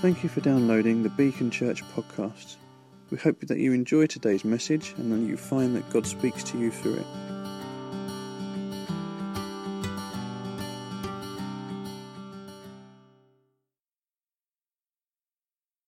Thank 0.00 0.22
you 0.22 0.28
for 0.28 0.40
downloading 0.40 1.02
the 1.02 1.08
Beacon 1.08 1.50
Church 1.50 1.82
podcast. 1.96 2.54
We 3.10 3.18
hope 3.18 3.40
that 3.40 3.58
you 3.58 3.72
enjoy 3.72 4.06
today's 4.06 4.44
message 4.44 4.94
and 4.96 5.10
that 5.10 5.28
you 5.28 5.36
find 5.36 5.74
that 5.74 5.90
God 5.90 6.06
speaks 6.06 6.44
to 6.44 6.58
you 6.58 6.70
through 6.70 6.98
it. 6.98 7.06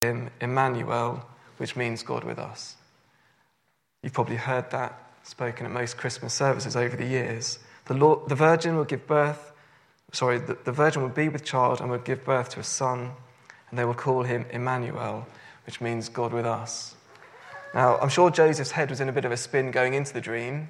him 0.02 0.30
Emmanuel, 0.40 1.24
which 1.58 1.76
means 1.76 2.02
God 2.02 2.24
with 2.24 2.40
us. 2.40 2.74
You've 4.02 4.12
probably 4.12 4.36
heard 4.36 4.70
that 4.72 4.98
spoken 5.22 5.66
at 5.66 5.72
most 5.72 5.98
Christmas 5.98 6.34
services 6.34 6.74
over 6.74 6.96
the 6.96 7.06
years. 7.06 7.60
The, 7.84 7.94
Lord, 7.94 8.28
the 8.28 8.34
virgin 8.34 8.74
will 8.74 8.84
give 8.84 9.06
birth, 9.06 9.52
sorry, 10.12 10.38
the, 10.38 10.58
the 10.64 10.72
virgin 10.72 11.02
will 11.02 11.10
be 11.10 11.28
with 11.28 11.44
child 11.44 11.80
and 11.80 11.88
will 11.88 11.98
give 11.98 12.24
birth 12.24 12.48
to 12.50 12.60
a 12.60 12.64
son, 12.64 13.12
and 13.70 13.78
they 13.78 13.84
will 13.84 13.94
call 13.94 14.22
him 14.22 14.44
Emmanuel, 14.50 15.26
which 15.66 15.80
means 15.80 16.08
God 16.08 16.32
with 16.32 16.46
us. 16.46 16.94
Now, 17.74 17.98
I'm 17.98 18.08
sure 18.08 18.30
Joseph's 18.30 18.72
head 18.72 18.90
was 18.90 19.00
in 19.00 19.08
a 19.08 19.12
bit 19.12 19.24
of 19.24 19.32
a 19.32 19.36
spin 19.36 19.70
going 19.70 19.94
into 19.94 20.12
the 20.12 20.20
dream, 20.20 20.68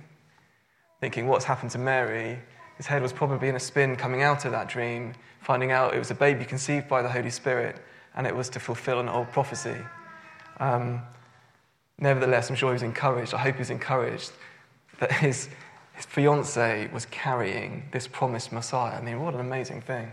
thinking, 1.01 1.29
what's 1.29 1.47
happened 1.47 1.71
to 1.73 1.79
Mary? 1.79 2.39
His 2.77 2.87
head 2.87 3.03
was 3.03 3.13
probably 3.13 3.49
in 3.49 3.57
a 3.57 3.61
spin 3.61 3.97
coming 3.97 4.23
out 4.23 4.45
of 4.45 4.53
that 4.53 4.69
dream, 4.69 5.15
finding 5.41 5.73
out 5.73 5.95
it 5.95 5.99
was 5.99 6.11
a 6.11 6.15
baby 6.15 6.45
conceived 6.45 6.89
by 6.89 7.03
the 7.03 7.09
Holy 7.09 7.31
Spirit 7.31 7.77
and 8.15 8.27
it 8.27 8.35
was 8.35 8.49
to 8.51 8.61
fulfill 8.61 9.01
an 9.01 9.09
old 9.09 9.31
prophecy. 9.33 9.77
Um, 10.59 11.03
nevertheless, 11.99 12.51
I'm 12.51 12.57
sure 12.57 12.71
he 12.71 12.75
was 12.75 12.83
encouraged. 12.83 13.35
I 13.35 13.39
hope 13.39 13.55
he 13.55 13.61
was 13.61 13.71
encouraged 13.71 14.33
that 14.99 15.13
his, 15.13 15.49
his 15.95 16.05
fiancee 16.05 16.89
was 16.93 17.07
carrying 17.07 17.85
this 17.93 18.07
promised 18.07 18.53
Messiah. 18.53 18.97
I 18.97 19.01
mean, 19.01 19.21
what 19.21 19.35
an 19.35 19.41
amazing 19.41 19.81
thing. 19.83 20.11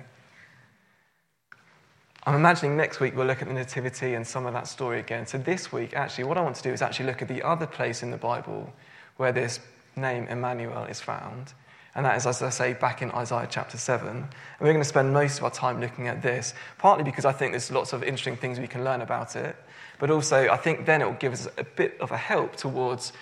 I'm 2.27 2.35
imagining 2.35 2.75
next 2.75 2.99
week 2.99 3.15
we'll 3.15 3.25
look 3.25 3.41
at 3.41 3.47
the 3.47 3.53
Nativity 3.53 4.15
and 4.15 4.27
some 4.27 4.45
of 4.45 4.51
that 4.51 4.67
story 4.67 4.99
again. 4.99 5.25
So, 5.25 5.37
this 5.37 5.71
week, 5.71 5.95
actually, 5.95 6.25
what 6.25 6.37
I 6.37 6.41
want 6.41 6.57
to 6.57 6.61
do 6.61 6.73
is 6.73 6.81
actually 6.81 7.05
look 7.05 7.21
at 7.21 7.29
the 7.29 7.41
other 7.41 7.65
place 7.65 8.03
in 8.03 8.11
the 8.11 8.17
Bible 8.17 8.73
where 9.15 9.31
this 9.31 9.61
name 9.95 10.27
Emmanuel 10.27 10.83
is 10.83 10.99
found. 10.99 11.53
And 11.95 12.05
that 12.05 12.17
is, 12.17 12.27
as 12.27 12.41
I 12.41 12.49
say, 12.49 12.73
back 12.73 13.01
in 13.01 13.11
Isaiah 13.11 13.47
chapter 13.49 13.77
7. 13.77 14.09
And 14.09 14.27
we're 14.59 14.73
going 14.73 14.79
to 14.79 14.83
spend 14.83 15.13
most 15.13 15.37
of 15.37 15.45
our 15.45 15.51
time 15.51 15.79
looking 15.79 16.09
at 16.09 16.21
this, 16.21 16.53
partly 16.79 17.05
because 17.05 17.23
I 17.23 17.31
think 17.31 17.53
there's 17.53 17.71
lots 17.71 17.93
of 17.93 18.03
interesting 18.03 18.35
things 18.35 18.59
we 18.59 18.67
can 18.67 18.83
learn 18.83 18.99
about 18.99 19.37
it, 19.37 19.55
but 19.97 20.11
also 20.11 20.49
I 20.49 20.57
think 20.57 20.85
then 20.85 21.01
it 21.01 21.05
will 21.05 21.13
give 21.13 21.31
us 21.31 21.47
a 21.57 21.63
bit 21.63 21.95
of 22.01 22.11
a 22.11 22.17
help 22.17 22.57
towards, 22.57 23.13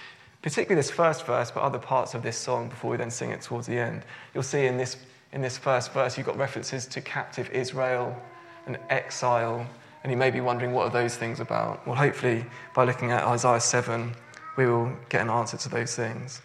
particularly 0.42 0.80
this 0.80 0.90
first 0.90 1.28
verse, 1.28 1.52
but 1.52 1.62
other 1.62 1.78
parts 1.78 2.16
of 2.16 2.24
this 2.24 2.38
song 2.38 2.70
before 2.70 2.90
we 2.90 2.98
then 2.98 3.12
sing 3.12 3.30
it 3.30 3.42
towards 3.42 3.68
the 3.68 3.78
end. 3.78 4.02
You'll 4.34 4.42
see 4.42 4.66
in 4.66 4.78
this, 4.78 4.98
in 5.32 5.44
this 5.44 5.60
first 5.60 5.94
verse, 5.94 6.18
you've 6.18 6.26
got 6.26 6.40
references 6.40 6.88
to 6.88 7.02
captive 7.02 7.52
Israel 7.52 8.20
and 8.66 8.78
exile, 8.90 9.68
and 10.04 10.12
you 10.12 10.18
may 10.18 10.32
be 10.32 10.42
wondering 10.42 10.74
what 10.74 10.86
are 10.86 10.92
those 10.92 11.16
things 11.16 11.40
about. 11.40 11.86
Well, 11.88 11.96
hopefully, 11.96 12.46
by 12.74 12.84
looking 12.84 13.12
at 13.12 13.24
Isaiah 13.24 13.60
7, 13.60 14.14
we 14.58 14.66
will 14.66 14.96
get 15.10 15.22
an 15.22 15.30
answer 15.30 15.58
to 15.58 15.70
those 15.70 15.96
things. 15.96 16.42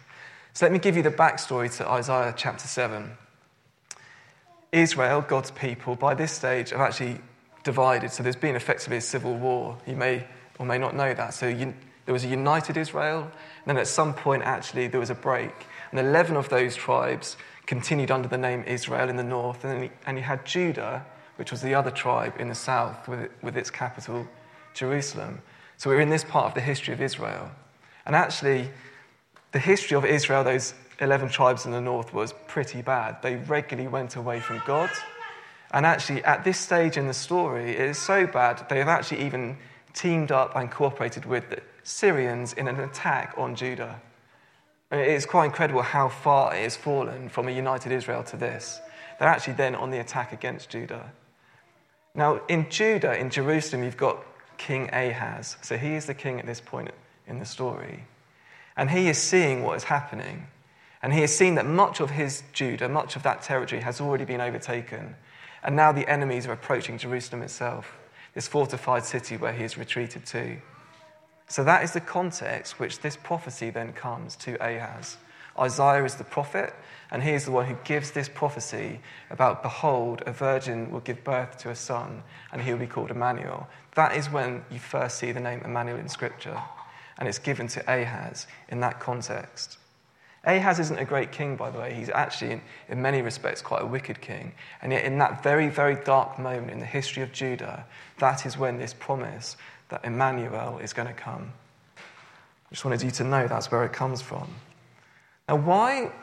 So 0.53 0.65
let 0.65 0.71
me 0.71 0.79
give 0.79 0.97
you 0.97 1.03
the 1.03 1.11
backstory 1.11 1.75
to 1.77 1.89
Isaiah 1.89 2.33
chapter 2.35 2.67
7. 2.67 3.11
Israel, 4.71 5.21
God's 5.21 5.51
people, 5.51 5.95
by 5.95 6.13
this 6.13 6.31
stage 6.31 6.71
have 6.71 6.81
actually 6.81 7.19
divided. 7.63 8.11
So 8.11 8.23
there's 8.23 8.35
been 8.35 8.55
effectively 8.55 8.97
a 8.97 9.01
civil 9.01 9.35
war. 9.35 9.77
You 9.85 9.95
may 9.95 10.25
or 10.59 10.65
may 10.65 10.77
not 10.77 10.95
know 10.95 11.13
that. 11.13 11.33
So 11.33 11.47
you, 11.47 11.73
there 12.05 12.13
was 12.13 12.23
a 12.23 12.27
united 12.27 12.77
Israel, 12.77 13.21
and 13.23 13.31
then 13.65 13.77
at 13.77 13.87
some 13.87 14.13
point, 14.13 14.43
actually, 14.43 14.87
there 14.87 14.99
was 14.99 15.09
a 15.09 15.15
break. 15.15 15.53
And 15.91 15.99
11 15.99 16.35
of 16.35 16.49
those 16.49 16.75
tribes 16.75 17.37
continued 17.65 18.11
under 18.11 18.27
the 18.27 18.37
name 18.37 18.63
Israel 18.65 19.09
in 19.09 19.15
the 19.15 19.23
north, 19.23 19.63
and, 19.63 19.83
then, 19.83 19.89
and 20.05 20.17
you 20.17 20.23
had 20.23 20.45
Judah, 20.45 21.05
which 21.41 21.49
was 21.49 21.63
the 21.63 21.73
other 21.73 21.89
tribe 21.89 22.35
in 22.37 22.49
the 22.49 22.53
south, 22.53 23.07
with, 23.07 23.31
with 23.41 23.57
its 23.57 23.71
capital, 23.71 24.27
Jerusalem. 24.75 25.41
So 25.75 25.89
we're 25.89 25.99
in 25.99 26.11
this 26.11 26.23
part 26.23 26.45
of 26.45 26.53
the 26.53 26.61
history 26.61 26.93
of 26.93 27.01
Israel. 27.01 27.49
And 28.05 28.15
actually, 28.15 28.69
the 29.51 29.57
history 29.57 29.97
of 29.97 30.05
Israel, 30.05 30.43
those 30.43 30.75
11 30.99 31.29
tribes 31.29 31.65
in 31.65 31.71
the 31.71 31.81
north, 31.81 32.13
was 32.13 32.35
pretty 32.47 32.83
bad. 32.83 33.23
They 33.23 33.37
regularly 33.37 33.87
went 33.89 34.17
away 34.17 34.39
from 34.39 34.61
God. 34.67 34.91
And 35.71 35.83
actually, 35.83 36.23
at 36.25 36.43
this 36.43 36.59
stage 36.59 36.95
in 36.95 37.07
the 37.07 37.13
story, 37.15 37.71
it 37.71 37.79
is 37.79 37.97
so 37.97 38.27
bad, 38.27 38.63
they 38.69 38.77
have 38.77 38.87
actually 38.87 39.25
even 39.25 39.57
teamed 39.95 40.31
up 40.31 40.55
and 40.55 40.69
cooperated 40.69 41.25
with 41.25 41.49
the 41.49 41.59
Syrians 41.81 42.53
in 42.53 42.67
an 42.67 42.79
attack 42.79 43.33
on 43.35 43.55
Judah. 43.55 43.99
And 44.91 45.01
it 45.01 45.07
is 45.07 45.25
quite 45.25 45.45
incredible 45.45 45.81
how 45.81 46.07
far 46.07 46.53
it 46.53 46.61
has 46.61 46.77
fallen 46.77 47.29
from 47.29 47.47
a 47.47 47.51
united 47.51 47.91
Israel 47.91 48.21
to 48.25 48.37
this. 48.37 48.79
They're 49.17 49.27
actually 49.27 49.53
then 49.53 49.73
on 49.73 49.89
the 49.89 49.99
attack 49.99 50.33
against 50.33 50.69
Judah. 50.69 51.11
Now, 52.13 52.41
in 52.47 52.69
Judah, 52.69 53.17
in 53.17 53.29
Jerusalem, 53.29 53.83
you've 53.83 53.97
got 53.97 54.23
King 54.57 54.89
Ahaz. 54.93 55.57
So 55.61 55.77
he 55.77 55.95
is 55.95 56.05
the 56.05 56.13
king 56.13 56.39
at 56.39 56.45
this 56.45 56.61
point 56.61 56.91
in 57.27 57.39
the 57.39 57.45
story. 57.45 58.03
And 58.75 58.89
he 58.89 59.07
is 59.07 59.17
seeing 59.17 59.63
what 59.63 59.77
is 59.77 59.85
happening. 59.85 60.47
And 61.01 61.13
he 61.13 61.21
has 61.21 61.35
seen 61.35 61.55
that 61.55 61.65
much 61.65 61.99
of 61.99 62.11
his 62.11 62.43
Judah, 62.53 62.87
much 62.87 63.15
of 63.15 63.23
that 63.23 63.41
territory, 63.41 63.81
has 63.81 63.99
already 63.99 64.25
been 64.25 64.41
overtaken. 64.41 65.15
And 65.63 65.75
now 65.75 65.91
the 65.91 66.07
enemies 66.07 66.47
are 66.47 66.53
approaching 66.53 66.97
Jerusalem 66.97 67.41
itself, 67.41 67.97
this 68.33 68.47
fortified 68.47 69.03
city 69.03 69.37
where 69.37 69.53
he 69.53 69.63
has 69.63 69.77
retreated 69.77 70.25
to. 70.27 70.57
So 71.47 71.63
that 71.63 71.83
is 71.83 71.93
the 71.93 72.01
context 72.01 72.79
which 72.79 72.99
this 72.99 73.17
prophecy 73.17 73.71
then 73.71 73.93
comes 73.93 74.35
to 74.37 74.55
Ahaz. 74.63 75.17
Isaiah 75.59 76.03
is 76.05 76.15
the 76.15 76.23
prophet, 76.23 76.73
and 77.11 77.21
he 77.21 77.31
is 77.31 77.45
the 77.45 77.51
one 77.51 77.65
who 77.65 77.75
gives 77.83 78.11
this 78.11 78.29
prophecy 78.29 79.01
about, 79.29 79.63
behold, 79.63 80.23
a 80.25 80.31
virgin 80.31 80.91
will 80.91 81.01
give 81.01 81.23
birth 81.23 81.57
to 81.59 81.69
a 81.69 81.75
son, 81.75 82.23
and 82.51 82.61
he 82.61 82.71
will 82.71 82.79
be 82.79 82.87
called 82.87 83.11
Emmanuel. 83.11 83.67
That 83.95 84.15
is 84.15 84.29
when 84.29 84.63
you 84.71 84.79
first 84.79 85.17
see 85.17 85.31
the 85.31 85.39
name 85.39 85.61
Emmanuel 85.65 85.97
in 85.97 86.07
Scripture 86.07 86.61
and 87.21 87.29
it's 87.29 87.37
given 87.37 87.67
to 87.67 87.81
Ahaz 87.81 88.47
in 88.69 88.79
that 88.79 88.99
context. 88.99 89.77
Ahaz 90.43 90.79
isn't 90.79 90.97
a 90.97 91.05
great 91.05 91.31
king, 91.31 91.55
by 91.55 91.69
the 91.69 91.77
way. 91.77 91.93
He's 91.93 92.09
actually, 92.09 92.53
in, 92.53 92.61
in, 92.89 92.99
many 92.99 93.21
respects, 93.21 93.61
quite 93.61 93.83
a 93.83 93.85
wicked 93.85 94.21
king. 94.21 94.53
And 94.81 94.91
yet, 94.91 95.05
in 95.05 95.19
that 95.19 95.43
very, 95.43 95.69
very 95.69 96.03
dark 96.03 96.39
moment 96.39 96.71
in 96.71 96.79
the 96.79 96.85
history 96.85 97.21
of 97.21 97.31
Judah, 97.31 97.85
that 98.17 98.47
is 98.47 98.57
when 98.57 98.79
this 98.79 98.95
promise 98.95 99.55
that 99.89 100.03
Emmanuel 100.03 100.79
is 100.79 100.93
going 100.93 101.07
to 101.07 101.13
come. 101.13 101.53
I 101.95 102.71
just 102.71 102.83
wanted 102.83 103.03
you 103.03 103.11
to 103.11 103.23
know 103.23 103.47
that's 103.47 103.69
where 103.71 103.83
it 103.83 103.93
comes 103.93 104.23
from. 104.23 104.47
Now, 105.51 105.57
why, 105.57 106.13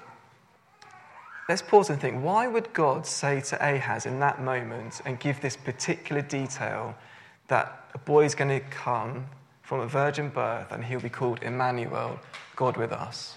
let's 1.50 1.60
pause 1.60 1.90
and 1.90 2.00
think, 2.00 2.24
why 2.24 2.46
would 2.46 2.72
God 2.72 3.06
say 3.06 3.42
to 3.42 3.56
Ahaz 3.56 4.06
in 4.06 4.20
that 4.20 4.42
moment 4.42 5.02
and 5.04 5.20
give 5.20 5.42
this 5.42 5.54
particular 5.54 6.22
detail 6.22 6.94
that 7.48 7.90
a 7.92 7.98
boy 7.98 8.24
is 8.24 8.34
going 8.34 8.48
to 8.48 8.66
come 8.70 9.26
from 9.60 9.80
a 9.80 9.86
virgin 9.86 10.30
birth, 10.30 10.72
and 10.72 10.82
he'll 10.82 10.98
be 10.98 11.10
called 11.10 11.42
Emmanuel, 11.42 12.18
God 12.56 12.78
with 12.78 12.90
us. 12.90 13.36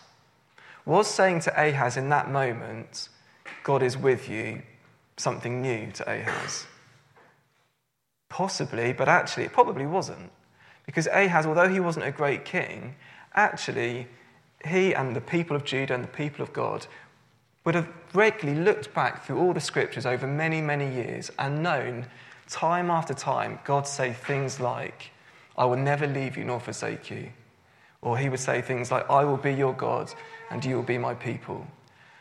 Was 0.86 1.08
saying 1.08 1.42
to 1.42 1.62
Ahaz 1.62 1.98
in 1.98 2.08
that 2.08 2.32
moment, 2.32 3.10
God 3.66 3.84
is 3.84 3.98
with 3.98 4.30
you, 4.30 4.62
something 5.18 5.62
new 5.62 5.92
to 5.92 6.10
Ahaz? 6.10 6.68
Possibly, 8.30 8.94
but 8.94 9.10
actually, 9.10 9.44
it 9.44 9.52
probably 9.52 9.86
wasn't. 9.86 10.32
Because 10.86 11.08
Ahaz, 11.08 11.46
although 11.46 11.68
he 11.68 11.82
wasn't 11.82 12.06
a 12.06 12.12
great 12.12 12.46
king, 12.46 12.96
actually, 13.36 14.08
he 14.66 14.94
and 14.94 15.16
the 15.16 15.22
people 15.22 15.56
of 15.56 15.64
Judah 15.64 15.94
and 15.94 16.04
the 16.04 16.10
people 16.10 16.44
of 16.44 16.54
God 16.54 16.88
would 17.66 17.76
have 17.76 17.88
regularly 18.14 18.60
looked 18.60 18.94
back 18.94 19.26
through 19.26 19.40
all 19.40 19.54
the 19.54 19.62
scriptures 19.62 20.06
over 20.06 20.26
many, 20.26 20.62
many 20.62 20.92
years 20.92 21.32
and 21.38 21.62
known 21.62 22.06
time 22.48 22.90
after 22.90 23.14
time 23.14 23.60
God 23.64 23.88
say 23.88 24.14
things 24.14 24.60
like, 24.60 25.12
I 25.58 25.66
will 25.66 25.78
never 25.78 26.08
leave 26.08 26.38
you 26.38 26.44
nor 26.44 26.60
forsake 26.60 27.10
you. 27.10 27.30
Or 28.02 28.18
he 28.18 28.30
would 28.30 28.40
say 28.40 28.62
things 28.62 28.92
like, 28.92 29.10
I 29.10 29.24
will 29.24 29.38
be 29.38 29.54
your 29.54 29.74
God 29.74 30.12
and 30.50 30.64
you 30.66 30.76
will 30.76 30.84
be 30.84 30.98
my 30.98 31.14
people. 31.14 31.66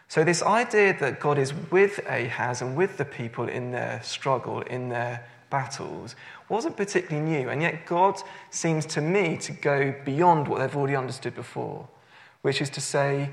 So, 0.08 0.24
this 0.24 0.42
idea 0.42 0.98
that 0.98 1.20
God 1.20 1.38
is 1.38 1.54
with 1.70 2.00
Ahaz 2.08 2.62
and 2.62 2.76
with 2.76 2.96
the 2.96 3.04
people 3.04 3.48
in 3.48 3.70
their 3.70 4.00
struggle, 4.02 4.60
in 4.62 4.88
their 4.88 5.24
battles, 5.50 6.16
wasn't 6.48 6.76
particularly 6.76 7.24
new. 7.24 7.48
And 7.48 7.62
yet, 7.62 7.86
God 7.86 8.20
seems 8.50 8.86
to 8.86 9.00
me 9.00 9.36
to 9.38 9.52
go 9.52 9.94
beyond 10.04 10.48
what 10.48 10.58
they've 10.58 10.76
already 10.76 10.96
understood 10.96 11.36
before, 11.36 11.88
which 12.42 12.60
is 12.60 12.70
to 12.70 12.80
say, 12.80 13.30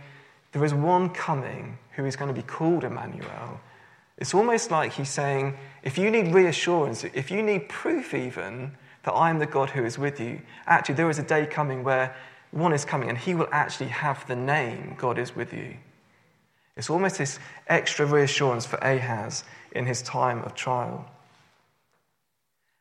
there 0.51 0.63
is 0.63 0.73
one 0.73 1.09
coming 1.09 1.77
who 1.95 2.05
is 2.05 2.15
going 2.15 2.33
to 2.33 2.41
be 2.41 2.45
called 2.45 2.83
Emmanuel. 2.83 3.59
It's 4.17 4.33
almost 4.33 4.71
like 4.71 4.93
he's 4.93 5.09
saying, 5.09 5.55
if 5.83 5.97
you 5.97 6.09
need 6.09 6.33
reassurance, 6.33 7.03
if 7.03 7.29
you 7.29 7.41
need 7.43 7.69
proof 7.69 8.13
even 8.13 8.71
that 9.03 9.13
I 9.13 9.29
am 9.29 9.39
the 9.39 9.45
God 9.45 9.69
who 9.69 9.85
is 9.85 9.97
with 9.97 10.19
you. 10.19 10.41
Actually, 10.65 10.95
there 10.95 11.09
is 11.09 11.19
a 11.19 11.23
day 11.23 11.45
coming 11.45 11.83
where 11.83 12.15
one 12.51 12.73
is 12.73 12.83
coming 12.83 13.09
and 13.09 13.17
he 13.17 13.33
will 13.33 13.47
actually 13.51 13.89
have 13.89 14.27
the 14.27 14.35
name 14.35 14.95
God 14.97 15.17
is 15.17 15.35
with 15.35 15.53
you. 15.53 15.75
It's 16.75 16.89
almost 16.89 17.17
this 17.17 17.39
extra 17.67 18.05
reassurance 18.05 18.65
for 18.65 18.77
Ahaz 18.77 19.43
in 19.71 19.85
his 19.85 20.01
time 20.01 20.43
of 20.43 20.55
trial. 20.55 21.09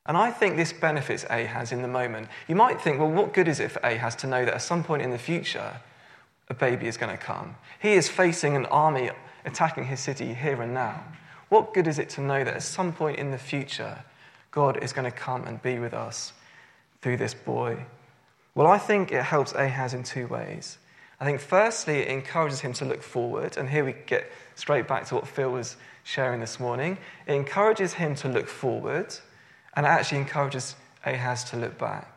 And 0.04 0.16
I 0.16 0.30
think 0.30 0.56
this 0.56 0.72
benefits 0.72 1.24
Ahaz 1.30 1.72
in 1.72 1.82
the 1.82 1.88
moment. 1.88 2.28
You 2.48 2.56
might 2.56 2.80
think, 2.80 2.98
well, 2.98 3.10
what 3.10 3.32
good 3.32 3.48
is 3.48 3.60
it 3.60 3.70
for 3.70 3.80
Ahaz 3.80 4.14
to 4.16 4.26
know 4.26 4.44
that 4.44 4.54
at 4.54 4.62
some 4.62 4.84
point 4.84 5.02
in 5.02 5.10
the 5.10 5.18
future, 5.18 5.80
a 6.48 6.54
baby 6.54 6.86
is 6.86 6.96
going 6.96 7.16
to 7.16 7.22
come? 7.22 7.56
He 7.80 7.92
is 7.92 8.08
facing 8.08 8.56
an 8.56 8.66
army 8.66 9.10
attacking 9.44 9.84
his 9.84 10.00
city 10.00 10.34
here 10.34 10.60
and 10.62 10.74
now. 10.74 11.04
What 11.48 11.74
good 11.74 11.86
is 11.86 11.98
it 11.98 12.08
to 12.10 12.20
know 12.20 12.42
that 12.44 12.54
at 12.54 12.62
some 12.62 12.92
point 12.92 13.18
in 13.18 13.30
the 13.30 13.38
future, 13.38 14.04
God 14.50 14.82
is 14.82 14.92
going 14.92 15.10
to 15.10 15.16
come 15.16 15.44
and 15.44 15.62
be 15.62 15.78
with 15.78 15.94
us 15.94 16.32
through 17.02 17.18
this 17.18 17.34
boy? 17.34 17.84
Well, 18.54 18.66
I 18.66 18.78
think 18.78 19.12
it 19.12 19.22
helps 19.22 19.52
Ahaz 19.52 19.94
in 19.94 20.02
two 20.02 20.26
ways. 20.26 20.78
I 21.20 21.24
think, 21.24 21.40
firstly, 21.40 21.98
it 21.98 22.08
encourages 22.08 22.60
him 22.60 22.72
to 22.74 22.84
look 22.84 23.02
forward. 23.02 23.56
And 23.56 23.68
here 23.68 23.84
we 23.84 23.94
get 24.06 24.30
straight 24.54 24.88
back 24.88 25.06
to 25.06 25.14
what 25.14 25.26
Phil 25.26 25.50
was 25.50 25.76
sharing 26.04 26.40
this 26.40 26.60
morning. 26.60 26.98
It 27.26 27.34
encourages 27.34 27.94
him 27.94 28.14
to 28.16 28.28
look 28.28 28.48
forward 28.48 29.14
and 29.74 29.84
it 29.84 29.88
actually 29.88 30.18
encourages 30.18 30.74
Ahaz 31.04 31.44
to 31.44 31.56
look 31.56 31.78
back. 31.78 32.15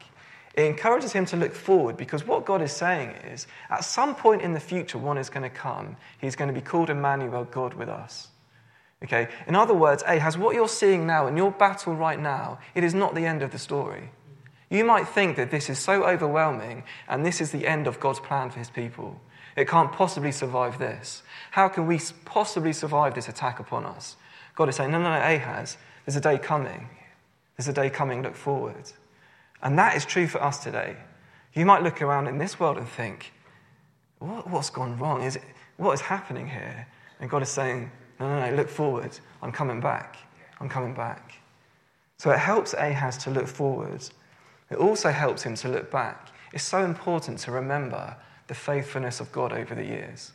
It 0.60 0.66
encourages 0.66 1.14
him 1.14 1.26
to 1.28 1.38
look 1.38 1.54
forward 1.56 1.96
because 1.96 2.28
what 2.28 2.46
God 2.46 2.62
is 2.62 2.74
saying 2.74 3.12
is 3.32 3.48
at 3.70 3.86
some 3.86 4.14
point 4.14 4.42
in 4.42 4.52
the 4.52 4.60
future, 4.60 4.98
one 4.98 5.18
is 5.18 5.30
going 5.30 5.44
to 5.44 5.50
come. 5.50 5.96
He's 6.20 6.36
going 6.36 6.50
to 6.50 6.54
be 6.54 6.60
called 6.60 6.90
Emmanuel, 6.90 7.46
God 7.46 7.76
with 7.76 7.88
us. 7.88 8.28
Okay? 9.02 9.30
In 9.48 9.56
other 9.56 9.74
words, 9.74 10.04
Ahaz, 10.06 10.38
what 10.38 10.56
you're 10.56 10.68
seeing 10.68 11.08
now 11.08 11.28
in 11.28 11.38
your 11.38 11.52
battle 11.52 11.96
right 11.96 12.20
now, 12.20 12.60
it 12.76 12.84
is 12.84 12.94
not 12.94 13.16
the 13.16 13.26
end 13.26 13.42
of 13.42 13.52
the 13.52 13.58
story. 13.58 14.12
You 14.70 14.84
might 14.84 15.08
think 15.08 15.38
that 15.38 15.50
this 15.50 15.70
is 15.70 15.80
so 15.80 16.04
overwhelming 16.04 16.84
and 17.08 17.26
this 17.26 17.40
is 17.40 17.52
the 17.52 17.66
end 17.66 17.88
of 17.88 18.02
God's 18.02 18.20
plan 18.20 18.50
for 18.50 18.60
his 18.60 18.70
people. 18.70 19.18
It 19.56 19.70
can't 19.70 19.94
possibly 19.94 20.34
survive 20.34 20.78
this. 20.78 21.24
How 21.52 21.70
can 21.70 21.88
we 21.88 22.02
possibly 22.26 22.74
survive 22.74 23.16
this 23.16 23.30
attack 23.30 23.62
upon 23.62 23.86
us? 23.86 24.18
God 24.56 24.68
is 24.68 24.76
saying, 24.76 24.92
No, 24.92 25.02
no, 25.02 25.10
no, 25.10 25.22
Ahaz, 25.22 25.78
there's 26.06 26.18
a 26.18 26.22
day 26.22 26.38
coming. 26.38 26.90
There's 27.56 27.70
a 27.70 27.74
day 27.74 27.90
coming, 27.90 28.22
look 28.22 28.36
forward. 28.36 28.92
And 29.62 29.78
that 29.78 29.96
is 29.96 30.06
true 30.06 30.28
for 30.28 30.42
us 30.42 30.64
today. 30.64 30.96
You 31.54 31.66
might 31.66 31.84
look 31.84 32.02
around 32.02 32.28
in 32.28 32.38
this 32.38 32.60
world 32.60 32.78
and 32.78 32.88
think, 32.88 33.34
what, 34.20 34.50
What's 34.50 34.70
gone 34.70 34.98
wrong? 34.98 35.24
Is 35.24 35.38
it, 35.38 35.44
what 35.78 35.94
is 35.94 36.02
happening 36.02 36.48
here? 36.48 36.88
And 37.20 37.30
God 37.30 37.42
is 37.42 37.50
saying, 37.50 37.92
No, 38.20 38.28
no, 38.28 38.50
no, 38.50 38.56
look 38.56 38.70
forward. 38.70 39.18
I'm 39.42 39.52
coming 39.52 39.80
back. 39.80 40.18
I'm 40.60 40.70
coming 40.70 40.94
back. 40.94 41.34
So 42.18 42.32
it 42.32 42.40
helps 42.40 42.74
Ahaz 42.74 43.18
to 43.20 43.30
look 43.30 43.48
forward 43.48 44.04
it 44.70 44.78
also 44.78 45.10
helps 45.12 45.44
him 45.44 45.56
to 45.56 45.68
look 45.68 45.90
back. 45.90 46.30
It's 46.54 46.64
so 46.64 46.84
important 46.84 47.40
to 47.40 47.52
remember 47.52 48.16
the 48.48 48.54
faithfulness 48.54 49.20
of 49.20 49.32
God 49.32 49.52
over 49.52 49.76
the 49.76 49.84
years. 49.84 50.32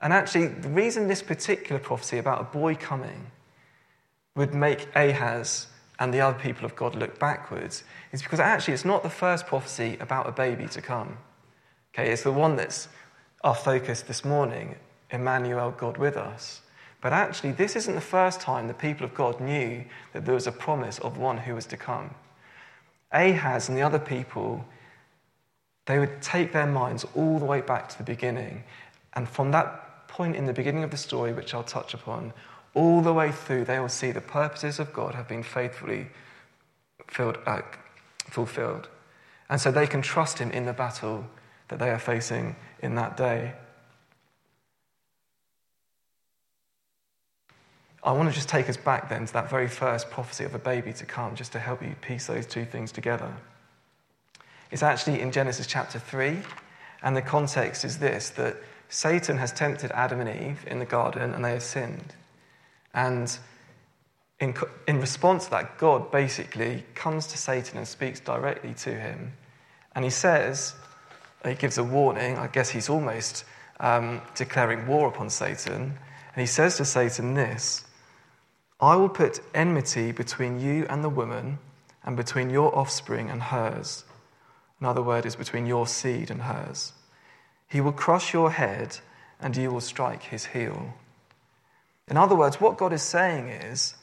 And 0.00 0.12
actually, 0.12 0.48
the 0.48 0.68
reason 0.68 1.08
this 1.08 1.22
particular 1.22 1.80
prophecy 1.80 2.18
about 2.18 2.40
a 2.40 2.44
boy 2.44 2.74
coming 2.74 3.30
would 4.36 4.54
make 4.54 4.88
Ahaz 4.94 5.68
and 5.98 6.12
the 6.12 6.20
other 6.20 6.38
people 6.38 6.64
of 6.64 6.74
God 6.74 6.94
look 6.94 7.18
backwards 7.18 7.84
is 8.12 8.22
because 8.22 8.40
actually 8.40 8.74
it's 8.74 8.84
not 8.84 9.02
the 9.02 9.10
first 9.10 9.46
prophecy 9.46 9.96
about 10.00 10.28
a 10.28 10.32
baby 10.32 10.66
to 10.68 10.82
come. 10.82 11.18
Okay, 11.94 12.10
it's 12.10 12.22
the 12.22 12.32
one 12.32 12.56
that's 12.56 12.88
our 13.42 13.54
focus 13.54 14.02
this 14.02 14.24
morning 14.24 14.76
Emmanuel, 15.10 15.70
God 15.70 15.96
with 15.96 16.16
us. 16.16 16.62
But 17.00 17.12
actually, 17.12 17.52
this 17.52 17.76
isn't 17.76 17.94
the 17.94 18.00
first 18.00 18.40
time 18.40 18.66
the 18.66 18.74
people 18.74 19.04
of 19.04 19.14
God 19.14 19.40
knew 19.40 19.84
that 20.12 20.24
there 20.24 20.34
was 20.34 20.46
a 20.46 20.52
promise 20.52 20.98
of 21.00 21.18
one 21.18 21.36
who 21.38 21.54
was 21.54 21.66
to 21.66 21.76
come. 21.76 22.14
Ahaz 23.12 23.68
and 23.68 23.76
the 23.78 23.82
other 23.82 23.98
people, 23.98 24.64
they 25.86 25.98
would 25.98 26.22
take 26.22 26.52
their 26.52 26.66
minds 26.66 27.04
all 27.14 27.38
the 27.38 27.44
way 27.44 27.60
back 27.60 27.88
to 27.90 27.98
the 27.98 28.04
beginning. 28.04 28.64
And 29.12 29.28
from 29.28 29.50
that 29.52 30.08
point 30.08 30.34
in 30.34 30.46
the 30.46 30.52
beginning 30.52 30.82
of 30.82 30.90
the 30.90 30.96
story, 30.96 31.32
which 31.32 31.54
I'll 31.54 31.62
touch 31.62 31.94
upon, 31.94 32.32
all 32.74 33.00
the 33.00 33.12
way 33.12 33.30
through, 33.30 33.64
they 33.64 33.78
will 33.78 33.88
see 33.88 34.10
the 34.10 34.20
purposes 34.20 34.78
of 34.78 34.92
God 34.92 35.14
have 35.14 35.28
been 35.28 35.44
faithfully 35.44 36.08
filled, 37.06 37.38
uh, 37.46 37.62
fulfilled. 38.28 38.88
And 39.48 39.60
so 39.60 39.70
they 39.70 39.86
can 39.86 40.02
trust 40.02 40.38
Him 40.38 40.50
in 40.50 40.66
the 40.66 40.72
battle 40.72 41.26
that 41.68 41.78
they 41.78 41.90
are 41.90 41.98
facing 41.98 42.56
in 42.80 42.96
that 42.96 43.16
day. 43.16 43.54
I 48.02 48.12
want 48.12 48.28
to 48.28 48.34
just 48.34 48.50
take 48.50 48.68
us 48.68 48.76
back 48.76 49.08
then 49.08 49.24
to 49.24 49.32
that 49.32 49.48
very 49.48 49.68
first 49.68 50.10
prophecy 50.10 50.44
of 50.44 50.54
a 50.54 50.58
baby 50.58 50.92
to 50.94 51.06
come, 51.06 51.34
just 51.34 51.52
to 51.52 51.58
help 51.58 51.82
you 51.82 51.94
piece 52.02 52.26
those 52.26 52.46
two 52.46 52.66
things 52.66 52.92
together. 52.92 53.32
It's 54.70 54.82
actually 54.82 55.20
in 55.20 55.32
Genesis 55.32 55.66
chapter 55.66 55.98
3, 55.98 56.40
and 57.02 57.16
the 57.16 57.22
context 57.22 57.84
is 57.84 57.98
this 57.98 58.30
that 58.30 58.56
Satan 58.90 59.38
has 59.38 59.52
tempted 59.52 59.90
Adam 59.92 60.20
and 60.20 60.28
Eve 60.28 60.64
in 60.66 60.80
the 60.80 60.84
garden, 60.84 61.32
and 61.32 61.44
they 61.44 61.52
have 61.52 61.62
sinned. 61.62 62.14
And 62.94 63.36
in, 64.40 64.54
in 64.88 65.00
response 65.00 65.46
to 65.46 65.50
that, 65.52 65.78
God 65.78 66.10
basically 66.10 66.84
comes 66.94 67.26
to 67.28 67.36
Satan 67.36 67.78
and 67.78 67.86
speaks 67.86 68.20
directly 68.20 68.74
to 68.74 68.90
him. 68.90 69.32
And 69.94 70.04
he 70.04 70.10
says, 70.10 70.74
he 71.44 71.54
gives 71.54 71.78
a 71.78 71.84
warning, 71.84 72.38
I 72.38 72.46
guess 72.46 72.70
he's 72.70 72.88
almost 72.88 73.44
um, 73.80 74.22
declaring 74.34 74.86
war 74.86 75.08
upon 75.08 75.30
Satan. 75.30 75.98
And 76.34 76.40
he 76.40 76.46
says 76.46 76.76
to 76.78 76.84
Satan 76.84 77.34
this 77.34 77.84
I 78.80 78.96
will 78.96 79.08
put 79.08 79.40
enmity 79.54 80.12
between 80.12 80.60
you 80.60 80.86
and 80.88 81.02
the 81.04 81.08
woman, 81.08 81.58
and 82.04 82.16
between 82.16 82.50
your 82.50 82.76
offspring 82.76 83.30
and 83.30 83.42
hers. 83.42 84.04
Another 84.80 85.02
word 85.02 85.24
is 85.24 85.36
between 85.36 85.66
your 85.66 85.86
seed 85.86 86.30
and 86.30 86.42
hers. 86.42 86.92
He 87.68 87.80
will 87.80 87.92
crush 87.92 88.34
your 88.34 88.50
head, 88.50 88.98
and 89.40 89.56
you 89.56 89.70
will 89.70 89.80
strike 89.80 90.24
his 90.24 90.46
heel. 90.46 90.94
In 92.08 92.16
other 92.16 92.34
words, 92.34 92.60
what 92.60 92.76
God 92.76 92.92
is 92.92 93.02
saying 93.02 93.48
is 93.48 93.94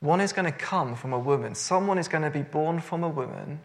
one 0.00 0.20
is 0.20 0.32
going 0.32 0.50
to 0.50 0.56
come 0.56 0.94
from 0.94 1.12
a 1.12 1.18
woman, 1.18 1.54
someone 1.54 1.98
is 1.98 2.08
going 2.08 2.24
to 2.24 2.30
be 2.30 2.42
born 2.42 2.80
from 2.80 3.04
a 3.04 3.08
woman, 3.08 3.60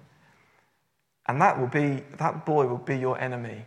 and 1.28 1.42
that 1.42 1.60
will 1.60 1.68
be 1.68 2.04
that 2.18 2.46
boy 2.46 2.68
will 2.68 2.78
be 2.78 2.98
your 2.98 3.20
enemy. 3.20 3.66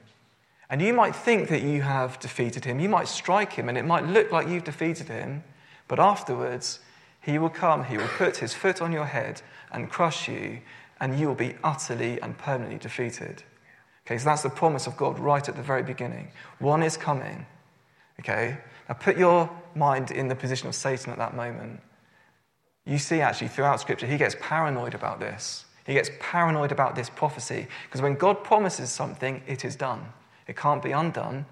And 0.70 0.82
you 0.82 0.92
might 0.92 1.16
think 1.16 1.48
that 1.48 1.62
you 1.62 1.80
have 1.82 2.18
defeated 2.20 2.64
him. 2.64 2.78
You 2.78 2.90
might 2.90 3.08
strike 3.08 3.54
him, 3.54 3.68
and 3.68 3.78
it 3.78 3.86
might 3.86 4.06
look 4.06 4.30
like 4.30 4.48
you've 4.48 4.64
defeated 4.64 5.08
him. 5.08 5.42
But 5.86 5.98
afterwards, 5.98 6.80
he 7.22 7.38
will 7.38 7.48
come, 7.48 7.84
he 7.84 7.96
will 7.96 8.08
put 8.08 8.36
his 8.36 8.52
foot 8.52 8.82
on 8.82 8.92
your 8.92 9.06
head 9.06 9.40
and 9.72 9.90
crush 9.90 10.28
you, 10.28 10.60
and 11.00 11.18
you 11.18 11.26
will 11.26 11.34
be 11.34 11.54
utterly 11.64 12.20
and 12.20 12.36
permanently 12.36 12.78
defeated. 12.78 13.42
Okay, 14.06 14.18
so 14.18 14.26
that's 14.26 14.42
the 14.42 14.50
promise 14.50 14.86
of 14.86 14.96
God 14.96 15.18
right 15.18 15.46
at 15.48 15.56
the 15.56 15.62
very 15.62 15.82
beginning. 15.82 16.28
One 16.58 16.82
is 16.82 16.96
coming. 16.96 17.46
Okay, 18.20 18.58
now 18.88 18.94
put 18.94 19.16
your 19.16 19.50
mind 19.78 20.10
in 20.10 20.28
the 20.28 20.34
position 20.34 20.68
of 20.68 20.74
Satan 20.74 21.12
at 21.12 21.18
that 21.18 21.36
moment. 21.36 21.80
You 22.84 22.98
see, 22.98 23.20
actually, 23.20 23.48
throughout 23.48 23.80
Scripture, 23.80 24.06
he 24.06 24.16
gets 24.16 24.36
paranoid 24.40 24.94
about 24.94 25.20
this. 25.20 25.64
He 25.86 25.94
gets 25.94 26.10
paranoid 26.20 26.72
about 26.72 26.94
this 26.94 27.08
prophecy 27.08 27.66
because 27.84 28.02
when 28.02 28.14
God 28.14 28.44
promises 28.44 28.90
something, 28.90 29.42
it 29.46 29.64
is 29.64 29.76
done. 29.76 30.04
It 30.46 30.56
can't 30.56 30.82
be 30.82 30.92
undone. 30.92 31.46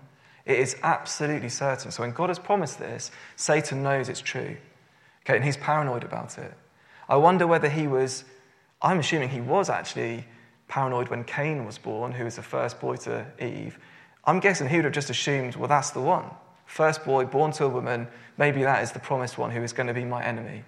It 0.45 0.59
is 0.59 0.77
absolutely 0.83 1.49
certain. 1.49 1.91
So 1.91 2.03
when 2.03 2.13
God 2.13 2.29
has 2.31 2.39
promised 2.39 2.79
this, 2.79 3.11
Satan 3.37 3.83
knows 3.83 4.09
it's 4.09 4.21
true. 4.21 4.57
Okay, 5.25 5.37
and 5.37 5.45
he's 5.45 5.57
paranoid 5.57 6.05
about 6.05 6.39
it. 6.39 6.55
I 7.09 7.17
wonder 7.17 7.47
whether 7.47 7.69
he 7.69 7.87
was, 7.87 8.25
I'm 8.81 8.99
assuming 8.99 9.29
he 9.29 9.41
was 9.41 9.69
actually 9.69 10.25
paranoid 10.69 11.09
when 11.09 11.25
Cain 11.25 11.65
was 11.65 11.79
born, 11.79 12.13
who 12.13 12.25
was 12.25 12.37
the 12.37 12.43
first 12.43 12.81
boy 12.81 12.97
to 12.97 13.27
Eve. 13.41 13.79
I'm 14.25 14.41
guessing 14.41 14.69
he 14.69 14.77
would 14.77 14.85
have 14.85 14.95
just 14.95 15.11
assumed, 15.11 15.57
well, 15.57 15.69
that's 15.69 15.91
the 15.91 16.01
one. 16.01 16.31
First 16.67 17.05
boy 17.05 17.25
born 17.25 17.53
to 17.53 17.65
a 17.65 17.69
woman, 17.69 18.09
maybe 18.37 18.63
that 18.65 18.83
is 18.83 18.93
the 18.93 18.99
promised 18.99 19.39
one 19.39 19.51
who 19.51 19.63
is 19.63 19.73
going 19.73 19.87
to 19.87 19.95
be 19.95 20.05
my 20.05 20.23
enemy. 20.23 20.65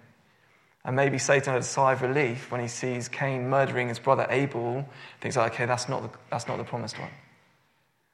And 0.84 0.96
maybe 0.96 1.18
Satan 1.18 1.52
had 1.52 1.62
a 1.62 1.64
sigh 1.64 1.92
of 1.92 2.02
relief 2.02 2.50
when 2.50 2.60
he 2.60 2.68
sees 2.68 3.08
Cain 3.08 3.50
murdering 3.50 3.88
his 3.88 3.98
brother 3.98 4.26
Abel, 4.30 4.88
thinks, 5.20 5.36
okay, 5.36 5.66
that's 5.66 5.88
not 5.88 6.02
the, 6.02 6.18
that's 6.30 6.48
not 6.48 6.56
the 6.56 6.64
promised 6.64 6.98
one. 6.98 7.10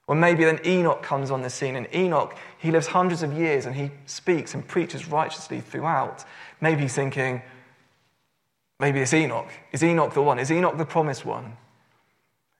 Or 0.06 0.14
maybe 0.14 0.44
then 0.44 0.60
Enoch 0.66 1.02
comes 1.02 1.30
on 1.30 1.42
the 1.42 1.50
scene, 1.50 1.76
and 1.76 1.86
Enoch, 1.94 2.36
he 2.58 2.70
lives 2.70 2.88
hundreds 2.88 3.22
of 3.22 3.32
years 3.32 3.64
and 3.64 3.74
he 3.74 3.90
speaks 4.06 4.54
and 4.54 4.66
preaches 4.66 5.08
righteously 5.08 5.60
throughout. 5.60 6.24
Maybe 6.60 6.82
he's 6.82 6.94
thinking, 6.94 7.42
maybe 8.80 9.00
it's 9.00 9.14
Enoch. 9.14 9.48
Is 9.72 9.82
Enoch 9.82 10.12
the 10.12 10.22
one? 10.22 10.38
Is 10.38 10.50
Enoch 10.50 10.76
the 10.76 10.84
promised 10.84 11.24
one? 11.24 11.56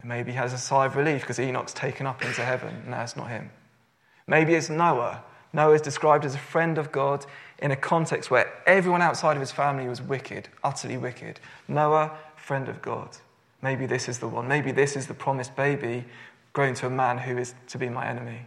And 0.01 0.09
maybe 0.09 0.33
he 0.33 0.37
has 0.37 0.53
a 0.53 0.59
sigh 0.59 0.87
of 0.87 0.97
relief 0.97 1.23
because 1.23 1.39
Enoch's 1.39 1.75
taken 1.75 2.07
up 2.07 2.23
into 2.23 2.43
heaven. 2.43 2.85
No, 2.89 2.99
it's 2.99 3.17
not 3.17 3.29
him. 3.29 3.51
Maybe 4.27 4.55
it's 4.55 4.71
Noah. 4.71 5.23
Noah 5.53 5.75
is 5.75 5.81
described 5.83 6.25
as 6.25 6.35
a 6.35 6.39
friend 6.39 6.79
of 6.79 6.91
God 6.91 7.27
in 7.59 7.71
a 7.71 7.77
context 7.77 8.31
where 8.31 8.53
everyone 8.67 9.03
outside 9.03 9.37
of 9.37 9.41
his 9.41 9.53
family 9.53 9.89
was 9.89 10.03
wicked, 10.03 10.49
utterly 10.63 10.97
wicked. 10.97 11.41
Noah, 11.69 12.17
friend 12.37 12.69
of 12.69 12.83
God. 12.83 13.17
Maybe 13.63 13.87
this 13.87 14.09
is 14.09 14.19
the 14.19 14.29
one. 14.29 14.49
Maybe 14.49 14.73
this 14.73 14.97
is 14.97 15.07
the 15.07 15.15
promised 15.15 15.55
baby 15.57 16.05
grown 16.53 16.75
to 16.75 16.87
a 16.87 16.91
man 16.91 17.19
who 17.19 17.39
is 17.39 17.55
to 17.69 17.79
be 17.79 17.89
my 17.89 18.07
enemy. 18.07 18.47